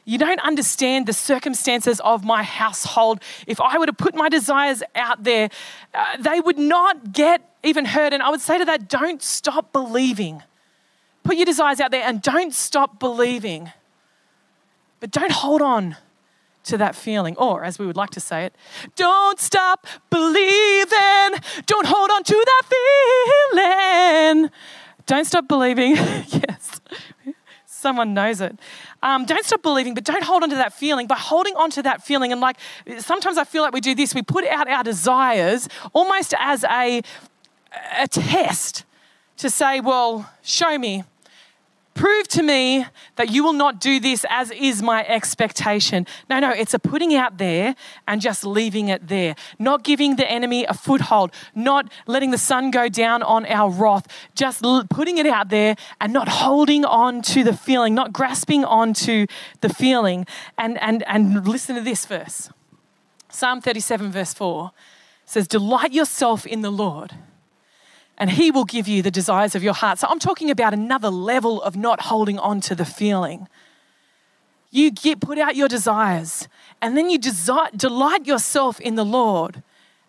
you 0.05 0.19
don't 0.19 0.41
understand 0.41 1.07
the 1.07 1.13
circumstances 1.13 2.01
of 2.01 2.25
my 2.25 2.43
household. 2.43 3.21
If 3.47 3.61
I 3.61 3.79
were 3.79 3.87
to 3.87 3.93
put 3.93 4.15
my 4.15 4.29
desires 4.29 4.83
out 4.95 5.25
there, 5.25 5.49
uh, 5.95 6.17
they 6.19 6.41
would 6.41 6.59
not 6.59 7.13
get 7.13 7.57
even 7.63 7.87
heard. 7.87 8.13
And 8.13 8.23
I 8.23 8.31
would 8.31 8.41
say 8.41 8.59
to 8.59 8.65
that, 8.67 8.89
don't 8.89 9.23
stop 9.23 9.73
believing. 9.73 10.43
Put 11.23 11.37
your 11.37 11.47
desires 11.47 11.81
out 11.81 11.91
there 11.91 12.07
and 12.07 12.21
don't 12.21 12.53
stop 12.53 13.01
believing. 13.01 13.73
But 15.01 15.11
don't 15.11 15.33
hold 15.33 15.63
on 15.63 15.97
to 16.65 16.79
that 16.79 16.95
feeling. 16.95 17.37
Or, 17.37 17.65
as 17.65 17.79
we 17.79 17.87
would 17.87 17.97
like 17.97 18.11
to 18.11 18.21
say 18.21 18.45
it, 18.45 18.55
don't 18.97 19.41
stop 19.41 19.87
believing. 20.11 21.41
Don't 21.67 21.87
hold 21.87 22.11
on 22.11 22.23
to 22.25 22.47
that 22.47 24.35
feeling. 24.35 24.51
Don't 25.07 25.27
stop 25.27 25.49
believing. 25.49 25.97
yes. 25.97 26.81
Someone 27.85 28.15
knows 28.15 28.41
it. 28.41 28.59
Um, 29.03 29.27
don't 29.27 29.45
stop 29.45 29.61
believing, 29.61 29.93
but 29.93 30.05
don't 30.05 30.25
hold 30.25 30.43
on 30.43 30.49
to 30.49 30.57
that 30.57 30.73
feeling. 30.73 31.07
By 31.07 31.17
holding 31.17 31.55
on 31.55 31.69
to 31.73 31.83
that 31.83 32.03
feeling, 32.03 32.33
and 32.33 32.41
like 32.41 32.57
sometimes 32.97 33.37
I 33.37 33.45
feel 33.45 33.63
like 33.63 33.75
we 33.75 33.83
do 33.83 33.95
this, 33.95 34.15
we 34.15 34.23
put 34.23 34.47
out 34.47 34.67
our 34.69 34.83
desires 34.83 35.69
almost 35.93 36.33
as 36.39 36.65
a, 36.65 37.03
a 37.99 38.09
test 38.09 38.87
to 39.37 39.51
say, 39.51 39.81
well, 39.81 40.31
show 40.43 40.79
me 40.79 41.05
Prove 41.95 42.27
to 42.29 42.43
me 42.43 42.85
that 43.15 43.31
you 43.31 43.45
will 43.45 43.53
not 43.53 43.81
do 43.81 44.01
this 44.01 44.27
as 44.29 44.51
is 44.51 44.83
my 44.83 45.07
expectation. 45.07 46.07
No, 46.29 46.41
no, 46.41 46.51
it's 46.51 46.75
a 46.75 46.81
putting 46.81 47.15
out 47.15 47.39
there 47.39 47.77
and 48.09 48.21
just 48.21 48.45
leaving 48.45 48.89
it 48.89 49.07
there. 49.07 49.37
Not 49.61 49.85
giving 49.85 50.17
the 50.17 50.29
enemy 50.29 50.65
a 50.65 50.75
foothold, 50.75 51.31
not 51.55 51.91
letting 52.09 52.33
the 52.33 52.39
sun 52.39 52.73
go 52.73 52.89
down 52.89 53.23
on 53.23 53.47
our 53.47 53.71
wrath, 53.71 54.09
just 54.35 54.65
putting 54.91 55.19
it 55.19 55.27
out 55.27 55.51
there 55.51 55.77
and 56.01 56.13
not 56.13 56.29
holding 56.29 56.85
on 56.85 57.23
to 57.23 57.45
the 57.45 57.57
feeling, 57.57 57.95
not 57.95 58.13
grasping 58.13 58.65
onto 58.65 59.27
the 59.61 59.69
feeling. 59.69 60.27
And, 60.59 60.81
and, 60.83 61.05
and 61.05 61.47
listen 61.47 61.77
to 61.77 61.81
this 61.81 62.07
verse 62.07 62.51
Psalm 63.31 63.61
37, 63.61 64.13
verse 64.13 64.35
4 64.35 64.71
says, 65.27 65.49
Delight 65.49 65.93
yourself 65.93 66.47
in 66.47 66.63
the 66.63 66.71
Lord 66.71 67.15
and 68.19 68.31
He 68.31 68.51
will 68.51 68.65
give 68.65 68.89
you 68.89 69.03
the 69.03 69.11
desires 69.11 69.55
of 69.55 69.63
your 69.63 69.75
heart. 69.75 69.99
So 69.99 70.09
I'm 70.09 70.19
talking 70.19 70.51
about 70.51 70.73
another 70.73 71.11
level 71.11 71.63
of 71.63 71.77
not 71.77 72.03
holding 72.03 72.39
on 72.39 72.61
to 72.63 72.75
the 72.75 72.85
feeling. 72.85 73.49
You 74.71 74.91
get 74.91 75.21
put 75.21 75.39
out 75.39 75.57
your 75.57 75.69
desires, 75.69 76.49
and 76.83 76.97
then 76.97 77.11
you 77.11 77.19
desire, 77.19 77.71
delight 77.77 78.27
yourself 78.27 78.81
in 78.81 78.95
the 78.95 79.05
Lord 79.05 79.63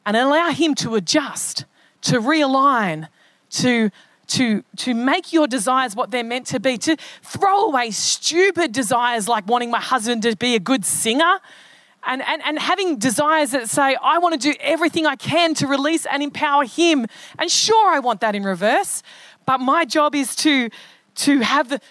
and 0.05 0.17
allow 0.17 0.51
Him 0.51 0.75
to 0.75 0.95
adjust, 0.95 1.65
to 2.01 2.19
realign, 2.19 3.07
to 3.51 3.91
to, 4.27 4.63
to 4.77 4.93
make 4.93 5.31
your 5.33 5.47
desires 5.47 5.95
what 5.95 6.11
they're 6.11 6.23
meant 6.23 6.47
to 6.47 6.59
be, 6.59 6.77
to 6.79 6.97
throw 7.21 7.65
away 7.65 7.91
stupid 7.91 8.71
desires 8.71 9.27
like 9.27 9.47
wanting 9.47 9.69
my 9.69 9.79
husband 9.79 10.23
to 10.23 10.35
be 10.35 10.55
a 10.55 10.59
good 10.59 10.85
singer 10.85 11.39
and, 12.05 12.21
and, 12.21 12.41
and 12.43 12.59
having 12.59 12.97
desires 12.97 13.51
that 13.51 13.69
say, 13.69 13.97
I 14.01 14.17
want 14.19 14.39
to 14.39 14.51
do 14.51 14.55
everything 14.59 15.05
I 15.05 15.15
can 15.15 15.53
to 15.55 15.67
release 15.67 16.05
and 16.05 16.21
empower 16.21 16.65
him. 16.65 17.05
And 17.39 17.49
sure, 17.49 17.89
I 17.89 17.99
want 17.99 18.21
that 18.21 18.35
in 18.35 18.43
reverse, 18.43 19.03
but 19.45 19.59
my 19.59 19.85
job 19.85 20.15
is 20.15 20.35
to, 20.37 20.69
to 21.15 21.39
have 21.39 21.69
the, 21.69 21.81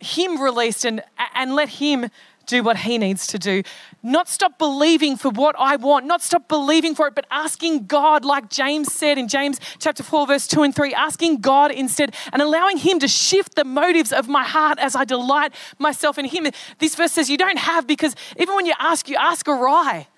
him 0.00 0.40
released 0.40 0.84
and, 0.84 1.02
and 1.34 1.54
let 1.54 1.68
him 1.68 2.10
do 2.46 2.62
what 2.62 2.78
he 2.78 2.98
needs 2.98 3.26
to 3.28 3.38
do. 3.38 3.62
Not 4.02 4.28
stop 4.28 4.58
believing 4.58 5.16
for 5.16 5.30
what 5.30 5.54
I 5.58 5.76
want, 5.76 6.06
not 6.06 6.22
stop 6.22 6.48
believing 6.48 6.94
for 6.94 7.06
it, 7.06 7.14
but 7.14 7.26
asking 7.30 7.86
God, 7.86 8.24
like 8.24 8.50
James 8.50 8.92
said 8.92 9.18
in 9.18 9.28
James 9.28 9.60
chapter 9.78 10.02
4, 10.02 10.26
verse 10.26 10.46
2 10.46 10.62
and 10.62 10.74
3, 10.74 10.94
asking 10.94 11.38
God 11.38 11.70
instead 11.70 12.14
and 12.32 12.42
allowing 12.42 12.78
him 12.78 12.98
to 12.98 13.08
shift 13.08 13.54
the 13.54 13.64
motives 13.64 14.12
of 14.12 14.28
my 14.28 14.44
heart 14.44 14.78
as 14.78 14.96
I 14.96 15.04
delight 15.04 15.54
myself 15.78 16.18
in 16.18 16.24
him. 16.24 16.46
This 16.78 16.94
verse 16.94 17.12
says, 17.12 17.30
You 17.30 17.38
don't 17.38 17.58
have 17.58 17.86
because 17.86 18.14
even 18.38 18.54
when 18.54 18.66
you 18.66 18.74
ask, 18.78 19.08
you 19.08 19.16
ask 19.16 19.48
awry. 19.48 20.08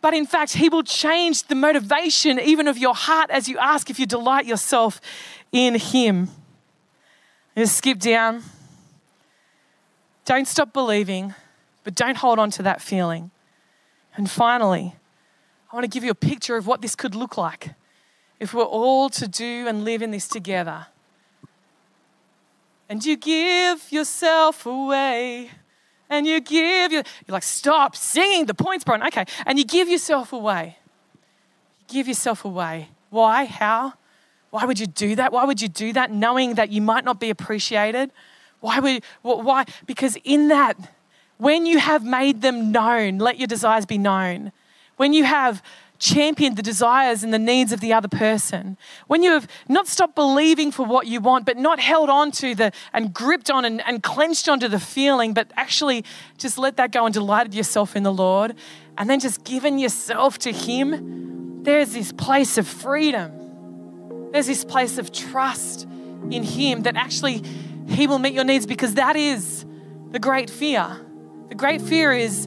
But 0.00 0.14
in 0.14 0.26
fact, 0.26 0.54
he 0.54 0.68
will 0.68 0.84
change 0.84 1.44
the 1.44 1.54
motivation 1.54 2.38
even 2.38 2.68
of 2.68 2.78
your 2.78 2.94
heart 2.94 3.30
as 3.30 3.48
you 3.48 3.58
ask 3.58 3.90
if 3.90 3.98
you 3.98 4.06
delight 4.06 4.46
yourself 4.46 5.00
in 5.50 5.74
him. 5.74 6.28
Just 7.56 7.78
skip 7.78 7.98
down. 7.98 8.42
Don't 10.28 10.46
stop 10.46 10.74
believing, 10.74 11.34
but 11.84 11.94
don't 11.94 12.18
hold 12.18 12.38
on 12.38 12.50
to 12.50 12.62
that 12.64 12.82
feeling. 12.82 13.30
And 14.14 14.28
finally, 14.28 14.94
I 15.72 15.74
want 15.74 15.84
to 15.84 15.88
give 15.88 16.04
you 16.04 16.10
a 16.10 16.14
picture 16.14 16.58
of 16.58 16.66
what 16.66 16.82
this 16.82 16.94
could 16.94 17.14
look 17.14 17.38
like 17.38 17.70
if 18.38 18.52
we're 18.52 18.62
all 18.62 19.08
to 19.08 19.26
do 19.26 19.66
and 19.66 19.86
live 19.86 20.02
in 20.02 20.10
this 20.10 20.28
together. 20.28 20.88
And 22.90 23.02
you 23.02 23.16
give 23.16 23.90
yourself 23.90 24.66
away. 24.66 25.50
And 26.10 26.26
you 26.26 26.40
give 26.40 26.92
your, 26.92 27.04
you're 27.26 27.32
like, 27.32 27.42
stop 27.42 27.96
singing, 27.96 28.44
the 28.44 28.52
point's 28.52 28.84
broken. 28.84 29.06
Okay. 29.06 29.24
And 29.46 29.58
you 29.58 29.64
give 29.64 29.88
yourself 29.88 30.34
away. 30.34 30.76
You 31.80 31.94
give 31.94 32.06
yourself 32.06 32.44
away. 32.44 32.90
Why? 33.08 33.46
How? 33.46 33.94
Why 34.50 34.66
would 34.66 34.78
you 34.78 34.88
do 34.88 35.16
that? 35.16 35.32
Why 35.32 35.46
would 35.46 35.62
you 35.62 35.68
do 35.68 35.94
that 35.94 36.10
knowing 36.10 36.56
that 36.56 36.68
you 36.68 36.82
might 36.82 37.06
not 37.06 37.18
be 37.18 37.30
appreciated? 37.30 38.10
Why 38.60 38.80
would 38.80 39.04
why? 39.22 39.64
Because 39.86 40.16
in 40.24 40.48
that, 40.48 40.76
when 41.38 41.66
you 41.66 41.78
have 41.78 42.04
made 42.04 42.42
them 42.42 42.72
known, 42.72 43.18
let 43.18 43.38
your 43.38 43.46
desires 43.46 43.86
be 43.86 43.98
known. 43.98 44.52
When 44.96 45.12
you 45.12 45.24
have 45.24 45.62
championed 46.00 46.56
the 46.56 46.62
desires 46.62 47.24
and 47.24 47.34
the 47.34 47.38
needs 47.38 47.72
of 47.72 47.80
the 47.80 47.92
other 47.92 48.08
person, 48.08 48.76
when 49.06 49.22
you 49.22 49.30
have 49.32 49.48
not 49.68 49.86
stopped 49.86 50.14
believing 50.14 50.70
for 50.72 50.84
what 50.84 51.06
you 51.06 51.20
want, 51.20 51.44
but 51.46 51.56
not 51.56 51.78
held 51.80 52.08
on 52.08 52.30
to 52.32 52.54
the 52.54 52.72
and 52.92 53.12
gripped 53.12 53.50
on 53.50 53.64
and, 53.64 53.80
and 53.86 54.02
clenched 54.02 54.48
onto 54.48 54.66
the 54.68 54.80
feeling, 54.80 55.32
but 55.32 55.50
actually 55.56 56.04
just 56.36 56.58
let 56.58 56.76
that 56.76 56.90
go 56.90 57.04
and 57.04 57.14
delighted 57.14 57.54
yourself 57.54 57.94
in 57.94 58.02
the 58.02 58.12
Lord, 58.12 58.54
and 58.96 59.08
then 59.08 59.20
just 59.20 59.44
given 59.44 59.78
yourself 59.78 60.38
to 60.38 60.52
Him, 60.52 61.62
there's 61.62 61.92
this 61.92 62.12
place 62.12 62.58
of 62.58 62.66
freedom. 62.66 64.30
There's 64.32 64.46
this 64.46 64.64
place 64.64 64.98
of 64.98 65.12
trust 65.12 65.84
in 66.30 66.42
Him 66.42 66.82
that 66.82 66.96
actually 66.96 67.44
he 67.88 68.06
will 68.06 68.18
meet 68.18 68.34
your 68.34 68.44
needs 68.44 68.66
because 68.66 68.94
that 68.94 69.16
is 69.16 69.64
the 70.10 70.18
great 70.18 70.50
fear. 70.50 70.86
The 71.48 71.54
great 71.54 71.80
fear 71.80 72.12
is 72.12 72.46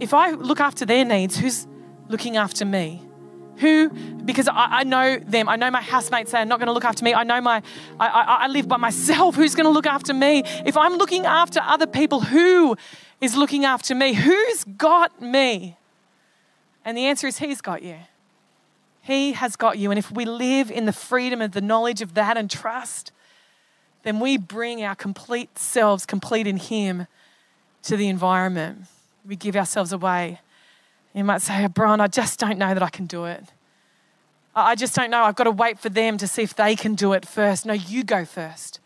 if 0.00 0.12
I 0.12 0.32
look 0.32 0.60
after 0.60 0.84
their 0.84 1.04
needs, 1.04 1.36
who's 1.36 1.66
looking 2.08 2.36
after 2.36 2.64
me? 2.64 3.02
Who, 3.58 3.88
because 3.88 4.48
I, 4.48 4.80
I 4.80 4.84
know 4.84 5.18
them, 5.18 5.48
I 5.48 5.56
know 5.56 5.70
my 5.70 5.80
housemates 5.80 6.34
are 6.34 6.44
not 6.44 6.58
going 6.58 6.66
to 6.66 6.72
look 6.72 6.84
after 6.84 7.04
me. 7.04 7.14
I 7.14 7.22
know 7.22 7.40
my, 7.40 7.62
I, 7.98 8.06
I, 8.06 8.22
I 8.22 8.46
live 8.48 8.68
by 8.68 8.76
myself. 8.76 9.34
Who's 9.36 9.54
going 9.54 9.64
to 9.64 9.70
look 9.70 9.86
after 9.86 10.12
me? 10.12 10.42
If 10.66 10.76
I'm 10.76 10.96
looking 10.96 11.24
after 11.24 11.60
other 11.60 11.86
people, 11.86 12.20
who 12.20 12.76
is 13.20 13.34
looking 13.34 13.64
after 13.64 13.94
me? 13.94 14.12
Who's 14.12 14.64
got 14.64 15.22
me? 15.22 15.78
And 16.84 16.98
the 16.98 17.06
answer 17.06 17.26
is 17.26 17.38
He's 17.38 17.62
got 17.62 17.82
you. 17.82 17.96
He 19.00 19.32
has 19.32 19.56
got 19.56 19.78
you. 19.78 19.90
And 19.90 19.98
if 19.98 20.10
we 20.10 20.24
live 20.24 20.70
in 20.70 20.84
the 20.84 20.92
freedom 20.92 21.40
of 21.40 21.52
the 21.52 21.60
knowledge 21.60 22.02
of 22.02 22.14
that 22.14 22.36
and 22.36 22.50
trust, 22.50 23.12
then 24.06 24.20
we 24.20 24.36
bring 24.36 24.84
our 24.84 24.94
complete 24.94 25.58
selves, 25.58 26.06
complete 26.06 26.46
in 26.46 26.58
Him, 26.58 27.08
to 27.82 27.96
the 27.96 28.06
environment. 28.06 28.84
We 29.26 29.34
give 29.34 29.56
ourselves 29.56 29.92
away. 29.92 30.40
You 31.12 31.24
might 31.24 31.42
say, 31.42 31.64
oh, 31.64 31.68
Bron, 31.68 32.00
I 32.00 32.06
just 32.06 32.38
don't 32.38 32.56
know 32.56 32.72
that 32.72 32.84
I 32.84 32.88
can 32.88 33.06
do 33.06 33.24
it. 33.24 33.42
I 34.54 34.76
just 34.76 34.94
don't 34.94 35.10
know. 35.10 35.24
I've 35.24 35.34
got 35.34 35.44
to 35.44 35.50
wait 35.50 35.80
for 35.80 35.88
them 35.88 36.18
to 36.18 36.28
see 36.28 36.42
if 36.42 36.54
they 36.54 36.76
can 36.76 36.94
do 36.94 37.14
it 37.14 37.26
first. 37.26 37.66
No, 37.66 37.72
you 37.72 38.04
go 38.04 38.24
first. 38.24 38.78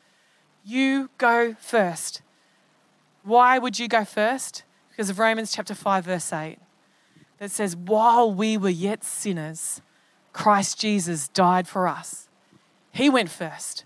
You 0.64 1.10
go 1.18 1.54
first. 1.60 2.22
Why 3.22 3.58
would 3.58 3.78
you 3.78 3.88
go 3.88 4.06
first? 4.06 4.62
Because 4.88 5.10
of 5.10 5.18
Romans 5.18 5.52
chapter 5.52 5.74
5, 5.74 6.06
verse 6.06 6.32
8, 6.32 6.58
that 7.38 7.50
says, 7.50 7.76
While 7.76 8.32
we 8.32 8.56
were 8.56 8.70
yet 8.70 9.04
sinners, 9.04 9.82
Christ 10.32 10.80
Jesus 10.80 11.28
died 11.28 11.68
for 11.68 11.86
us. 11.86 12.26
He 12.90 13.10
went 13.10 13.28
first. 13.28 13.84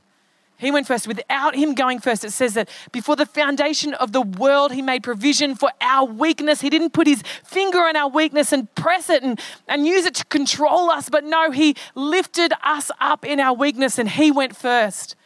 He 0.65 0.71
went 0.71 0.87
first. 0.87 1.07
Without 1.07 1.55
him 1.55 1.75
going 1.75 1.99
first, 1.99 2.25
it 2.25 2.31
says 2.31 2.55
that 2.55 2.71
before 2.91 3.17
the 3.17 3.27
foundation 3.27 3.93
of 3.95 4.13
the 4.13 4.23
world, 4.23 4.73
he 4.73 4.81
made 4.81 5.03
provision 5.03 5.55
for 5.55 5.71
our 5.81 6.07
weakness. 6.07 6.63
He 6.63 6.71
didn't 6.71 6.95
put 6.95 7.07
his 7.07 7.23
finger 7.45 7.81
on 7.81 7.97
our 7.97 8.09
weakness 8.09 8.51
and 8.51 8.75
press 8.75 9.11
it 9.11 9.23
and, 9.23 9.39
and 9.69 9.87
use 9.87 10.07
it 10.07 10.15
to 10.15 10.25
control 10.25 10.91
us, 10.91 11.11
but 11.11 11.23
no, 11.23 11.51
he 11.51 11.77
lifted 11.95 12.55
us 12.65 12.91
up 12.99 13.27
in 13.27 13.41
our 13.41 13.53
weakness 13.53 13.99
and 13.99 14.09
he 14.09 14.31
went 14.31 14.57
first. 14.57 15.17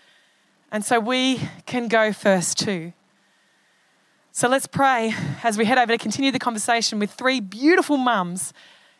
And 0.72 0.84
so 0.84 0.98
we 0.98 1.40
can 1.66 1.86
go 1.86 2.12
first 2.12 2.58
too. 2.58 2.92
So 4.32 4.48
let's 4.48 4.66
pray 4.66 5.14
as 5.44 5.56
we 5.56 5.64
head 5.66 5.78
over 5.78 5.92
to 5.92 5.98
continue 5.98 6.32
the 6.32 6.40
conversation 6.40 6.98
with 6.98 7.12
three 7.12 7.38
beautiful 7.38 7.96
mums 7.96 8.52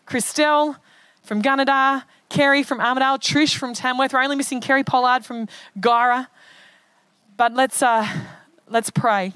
Christelle 0.07 0.77
from 1.23 1.43
Gunnedah, 1.43 2.05
Kerry 2.29 2.63
from 2.63 2.79
Armidale, 2.79 3.19
Trish 3.19 3.57
from 3.57 3.75
Tamworth. 3.75 4.13
We're 4.13 4.23
only 4.23 4.37
missing 4.37 4.61
Kerry 4.61 4.85
Pollard 4.85 5.25
from 5.25 5.49
Guyra. 5.79 6.29
But 7.37 7.55
let's, 7.55 7.83
uh, 7.83 8.07
let's 8.69 8.91
pray. 8.91 9.33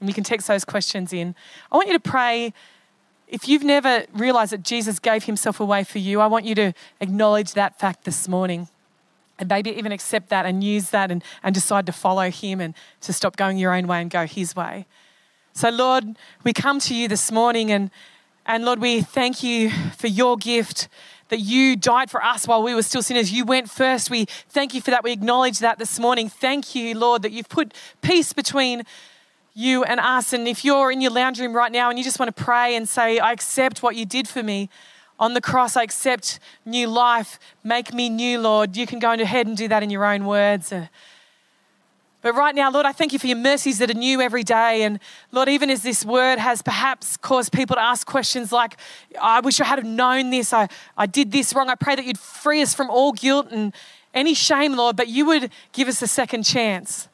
And 0.00 0.08
you 0.08 0.14
can 0.14 0.24
text 0.24 0.48
those 0.48 0.64
questions 0.64 1.12
in. 1.12 1.34
I 1.70 1.76
want 1.76 1.88
you 1.88 1.94
to 1.94 2.00
pray. 2.00 2.52
If 3.28 3.48
you've 3.48 3.64
never 3.64 4.04
realized 4.12 4.52
that 4.52 4.62
Jesus 4.62 4.98
gave 4.98 5.24
himself 5.24 5.60
away 5.60 5.84
for 5.84 5.98
you, 5.98 6.20
I 6.20 6.26
want 6.26 6.44
you 6.44 6.54
to 6.56 6.72
acknowledge 7.00 7.52
that 7.54 7.78
fact 7.78 8.04
this 8.04 8.28
morning. 8.28 8.68
And 9.38 9.48
maybe 9.48 9.70
even 9.70 9.90
accept 9.90 10.28
that 10.28 10.46
and 10.46 10.62
use 10.62 10.90
that 10.90 11.10
and, 11.10 11.22
and 11.42 11.54
decide 11.54 11.86
to 11.86 11.92
follow 11.92 12.30
him 12.30 12.60
and 12.60 12.74
to 13.00 13.12
stop 13.12 13.36
going 13.36 13.58
your 13.58 13.74
own 13.74 13.86
way 13.86 14.00
and 14.00 14.10
go 14.10 14.26
his 14.26 14.54
way. 14.54 14.86
So, 15.52 15.70
Lord, 15.70 16.16
we 16.44 16.52
come 16.52 16.78
to 16.80 16.94
you 16.94 17.08
this 17.08 17.32
morning 17.32 17.72
and, 17.72 17.90
and 18.46 18.64
Lord, 18.64 18.80
we 18.80 19.00
thank 19.00 19.42
you 19.42 19.70
for 19.70 20.06
your 20.06 20.36
gift 20.36 20.88
that 21.28 21.40
you 21.40 21.76
died 21.76 22.10
for 22.10 22.22
us 22.22 22.46
while 22.46 22.62
we 22.62 22.74
were 22.74 22.82
still 22.82 23.02
sinners. 23.02 23.32
You 23.32 23.44
went 23.44 23.70
first. 23.70 24.10
We 24.10 24.26
thank 24.48 24.74
you 24.74 24.80
for 24.80 24.90
that. 24.90 25.02
We 25.02 25.12
acknowledge 25.12 25.58
that 25.60 25.78
this 25.78 25.98
morning. 25.98 26.28
Thank 26.28 26.74
you, 26.74 26.96
Lord, 26.96 27.22
that 27.22 27.32
you've 27.32 27.48
put 27.48 27.74
peace 28.02 28.32
between 28.32 28.82
you 29.54 29.84
and 29.84 30.00
us. 30.00 30.32
And 30.32 30.46
if 30.48 30.64
you're 30.64 30.90
in 30.90 31.00
your 31.00 31.12
lounge 31.12 31.40
room 31.40 31.54
right 31.54 31.72
now 31.72 31.88
and 31.88 31.98
you 31.98 32.04
just 32.04 32.18
want 32.18 32.34
to 32.34 32.42
pray 32.44 32.76
and 32.76 32.88
say, 32.88 33.18
I 33.18 33.32
accept 33.32 33.82
what 33.82 33.96
you 33.96 34.04
did 34.04 34.28
for 34.28 34.42
me 34.42 34.68
on 35.18 35.34
the 35.34 35.40
cross, 35.40 35.76
I 35.76 35.82
accept 35.84 36.40
new 36.66 36.88
life, 36.88 37.38
make 37.62 37.94
me 37.94 38.08
new, 38.08 38.40
Lord, 38.40 38.76
you 38.76 38.86
can 38.86 38.98
go 38.98 39.12
ahead 39.12 39.46
and 39.46 39.56
do 39.56 39.68
that 39.68 39.82
in 39.82 39.90
your 39.90 40.04
own 40.04 40.26
words. 40.26 40.72
But 42.24 42.36
right 42.36 42.54
now, 42.54 42.70
Lord, 42.70 42.86
I 42.86 42.92
thank 42.92 43.12
you 43.12 43.18
for 43.18 43.26
your 43.26 43.36
mercies 43.36 43.80
that 43.80 43.90
are 43.90 43.94
new 43.94 44.22
every 44.22 44.44
day. 44.44 44.84
And 44.84 44.98
Lord, 45.30 45.46
even 45.50 45.68
as 45.68 45.82
this 45.82 46.06
word 46.06 46.38
has 46.38 46.62
perhaps 46.62 47.18
caused 47.18 47.52
people 47.52 47.76
to 47.76 47.82
ask 47.82 48.06
questions 48.06 48.50
like, 48.50 48.78
I 49.20 49.40
wish 49.40 49.60
I 49.60 49.66
had 49.66 49.84
known 49.84 50.30
this, 50.30 50.54
I, 50.54 50.68
I 50.96 51.04
did 51.04 51.32
this 51.32 51.54
wrong. 51.54 51.68
I 51.68 51.74
pray 51.74 51.96
that 51.96 52.06
you'd 52.06 52.18
free 52.18 52.62
us 52.62 52.72
from 52.72 52.88
all 52.88 53.12
guilt 53.12 53.48
and 53.50 53.74
any 54.14 54.32
shame, 54.32 54.74
Lord, 54.74 54.96
but 54.96 55.08
you 55.08 55.26
would 55.26 55.50
give 55.72 55.86
us 55.86 56.00
a 56.00 56.06
second 56.06 56.44
chance. 56.44 57.08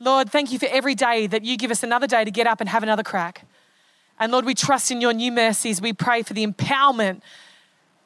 Lord, 0.00 0.28
thank 0.28 0.50
you 0.50 0.58
for 0.58 0.66
every 0.72 0.96
day 0.96 1.28
that 1.28 1.44
you 1.44 1.56
give 1.56 1.70
us 1.70 1.84
another 1.84 2.08
day 2.08 2.24
to 2.24 2.30
get 2.32 2.48
up 2.48 2.60
and 2.60 2.68
have 2.68 2.82
another 2.82 3.04
crack. 3.04 3.46
And 4.18 4.32
Lord, 4.32 4.44
we 4.44 4.56
trust 4.56 4.90
in 4.90 5.00
your 5.00 5.12
new 5.12 5.30
mercies. 5.30 5.80
We 5.80 5.92
pray 5.92 6.24
for 6.24 6.34
the 6.34 6.44
empowerment, 6.44 7.20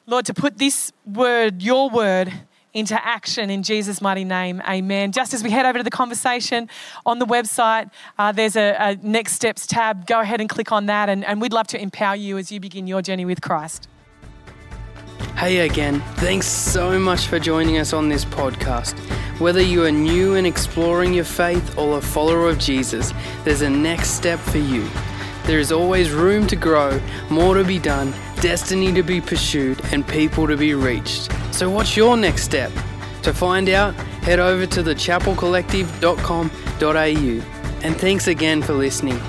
Lord, 0.05 0.27
to 0.27 0.35
put 0.35 0.59
this 0.59 0.91
word, 1.03 1.63
your 1.63 1.89
word, 1.89 2.31
into 2.77 2.95
action 3.05 3.49
in 3.49 3.63
Jesus' 3.63 4.01
mighty 4.01 4.23
name. 4.23 4.61
Amen. 4.67 5.11
Just 5.11 5.33
as 5.33 5.43
we 5.43 5.49
head 5.49 5.65
over 5.65 5.79
to 5.79 5.83
the 5.83 5.89
conversation 5.89 6.69
on 7.05 7.19
the 7.19 7.25
website, 7.25 7.89
uh, 8.19 8.31
there's 8.31 8.55
a, 8.55 8.75
a, 8.79 8.95
next 9.01 9.33
steps 9.33 9.65
tab. 9.65 10.05
Go 10.05 10.19
ahead 10.19 10.39
and 10.39 10.49
click 10.49 10.71
on 10.71 10.85
that, 10.85 11.09
and, 11.09 11.25
and 11.25 11.41
we'd 11.41 11.53
love 11.53 11.67
to 11.67 11.81
empower 11.81 12.15
you 12.15 12.37
as 12.37 12.51
you 12.51 12.59
begin 12.59 12.85
your 12.85 13.01
journey 13.01 13.25
with 13.25 13.41
Christ. 13.41 13.87
Hey 15.35 15.59
again, 15.59 16.01
thanks 16.15 16.47
so 16.47 16.99
much 16.99 17.27
for 17.27 17.39
joining 17.39 17.77
us 17.77 17.93
on 17.93 18.09
this 18.09 18.25
podcast. 18.25 18.97
Whether 19.39 19.61
you 19.61 19.85
are 19.85 19.91
new 19.91 20.35
and 20.35 20.47
exploring 20.47 21.13
your 21.13 21.25
faith 21.25 21.77
or 21.77 21.97
a 21.97 22.01
follower 22.01 22.49
of 22.49 22.57
Jesus, 22.57 23.13
there's 23.43 23.61
a 23.61 23.69
next 23.69 24.11
step 24.11 24.39
for 24.39 24.57
you. 24.57 24.87
There 25.43 25.59
is 25.59 25.71
always 25.71 26.11
room 26.11 26.47
to 26.47 26.55
grow, 26.55 26.99
more 27.29 27.53
to 27.53 27.63
be 27.63 27.79
done, 27.79 28.13
destiny 28.41 28.93
to 28.93 29.03
be 29.03 29.21
pursued, 29.21 29.79
and 29.91 30.07
people 30.07 30.47
to 30.47 30.57
be 30.57 30.73
reached. 30.73 31.29
So, 31.53 31.69
what's 31.69 31.97
your 31.97 32.17
next 32.17 32.43
step? 32.43 32.71
To 33.23 33.33
find 33.33 33.69
out, 33.69 33.95
head 34.23 34.39
over 34.39 34.65
to 34.65 34.83
thechapelcollective.com.au. 34.83 37.57
And 37.83 37.95
thanks 37.95 38.27
again 38.27 38.61
for 38.61 38.73
listening. 38.73 39.19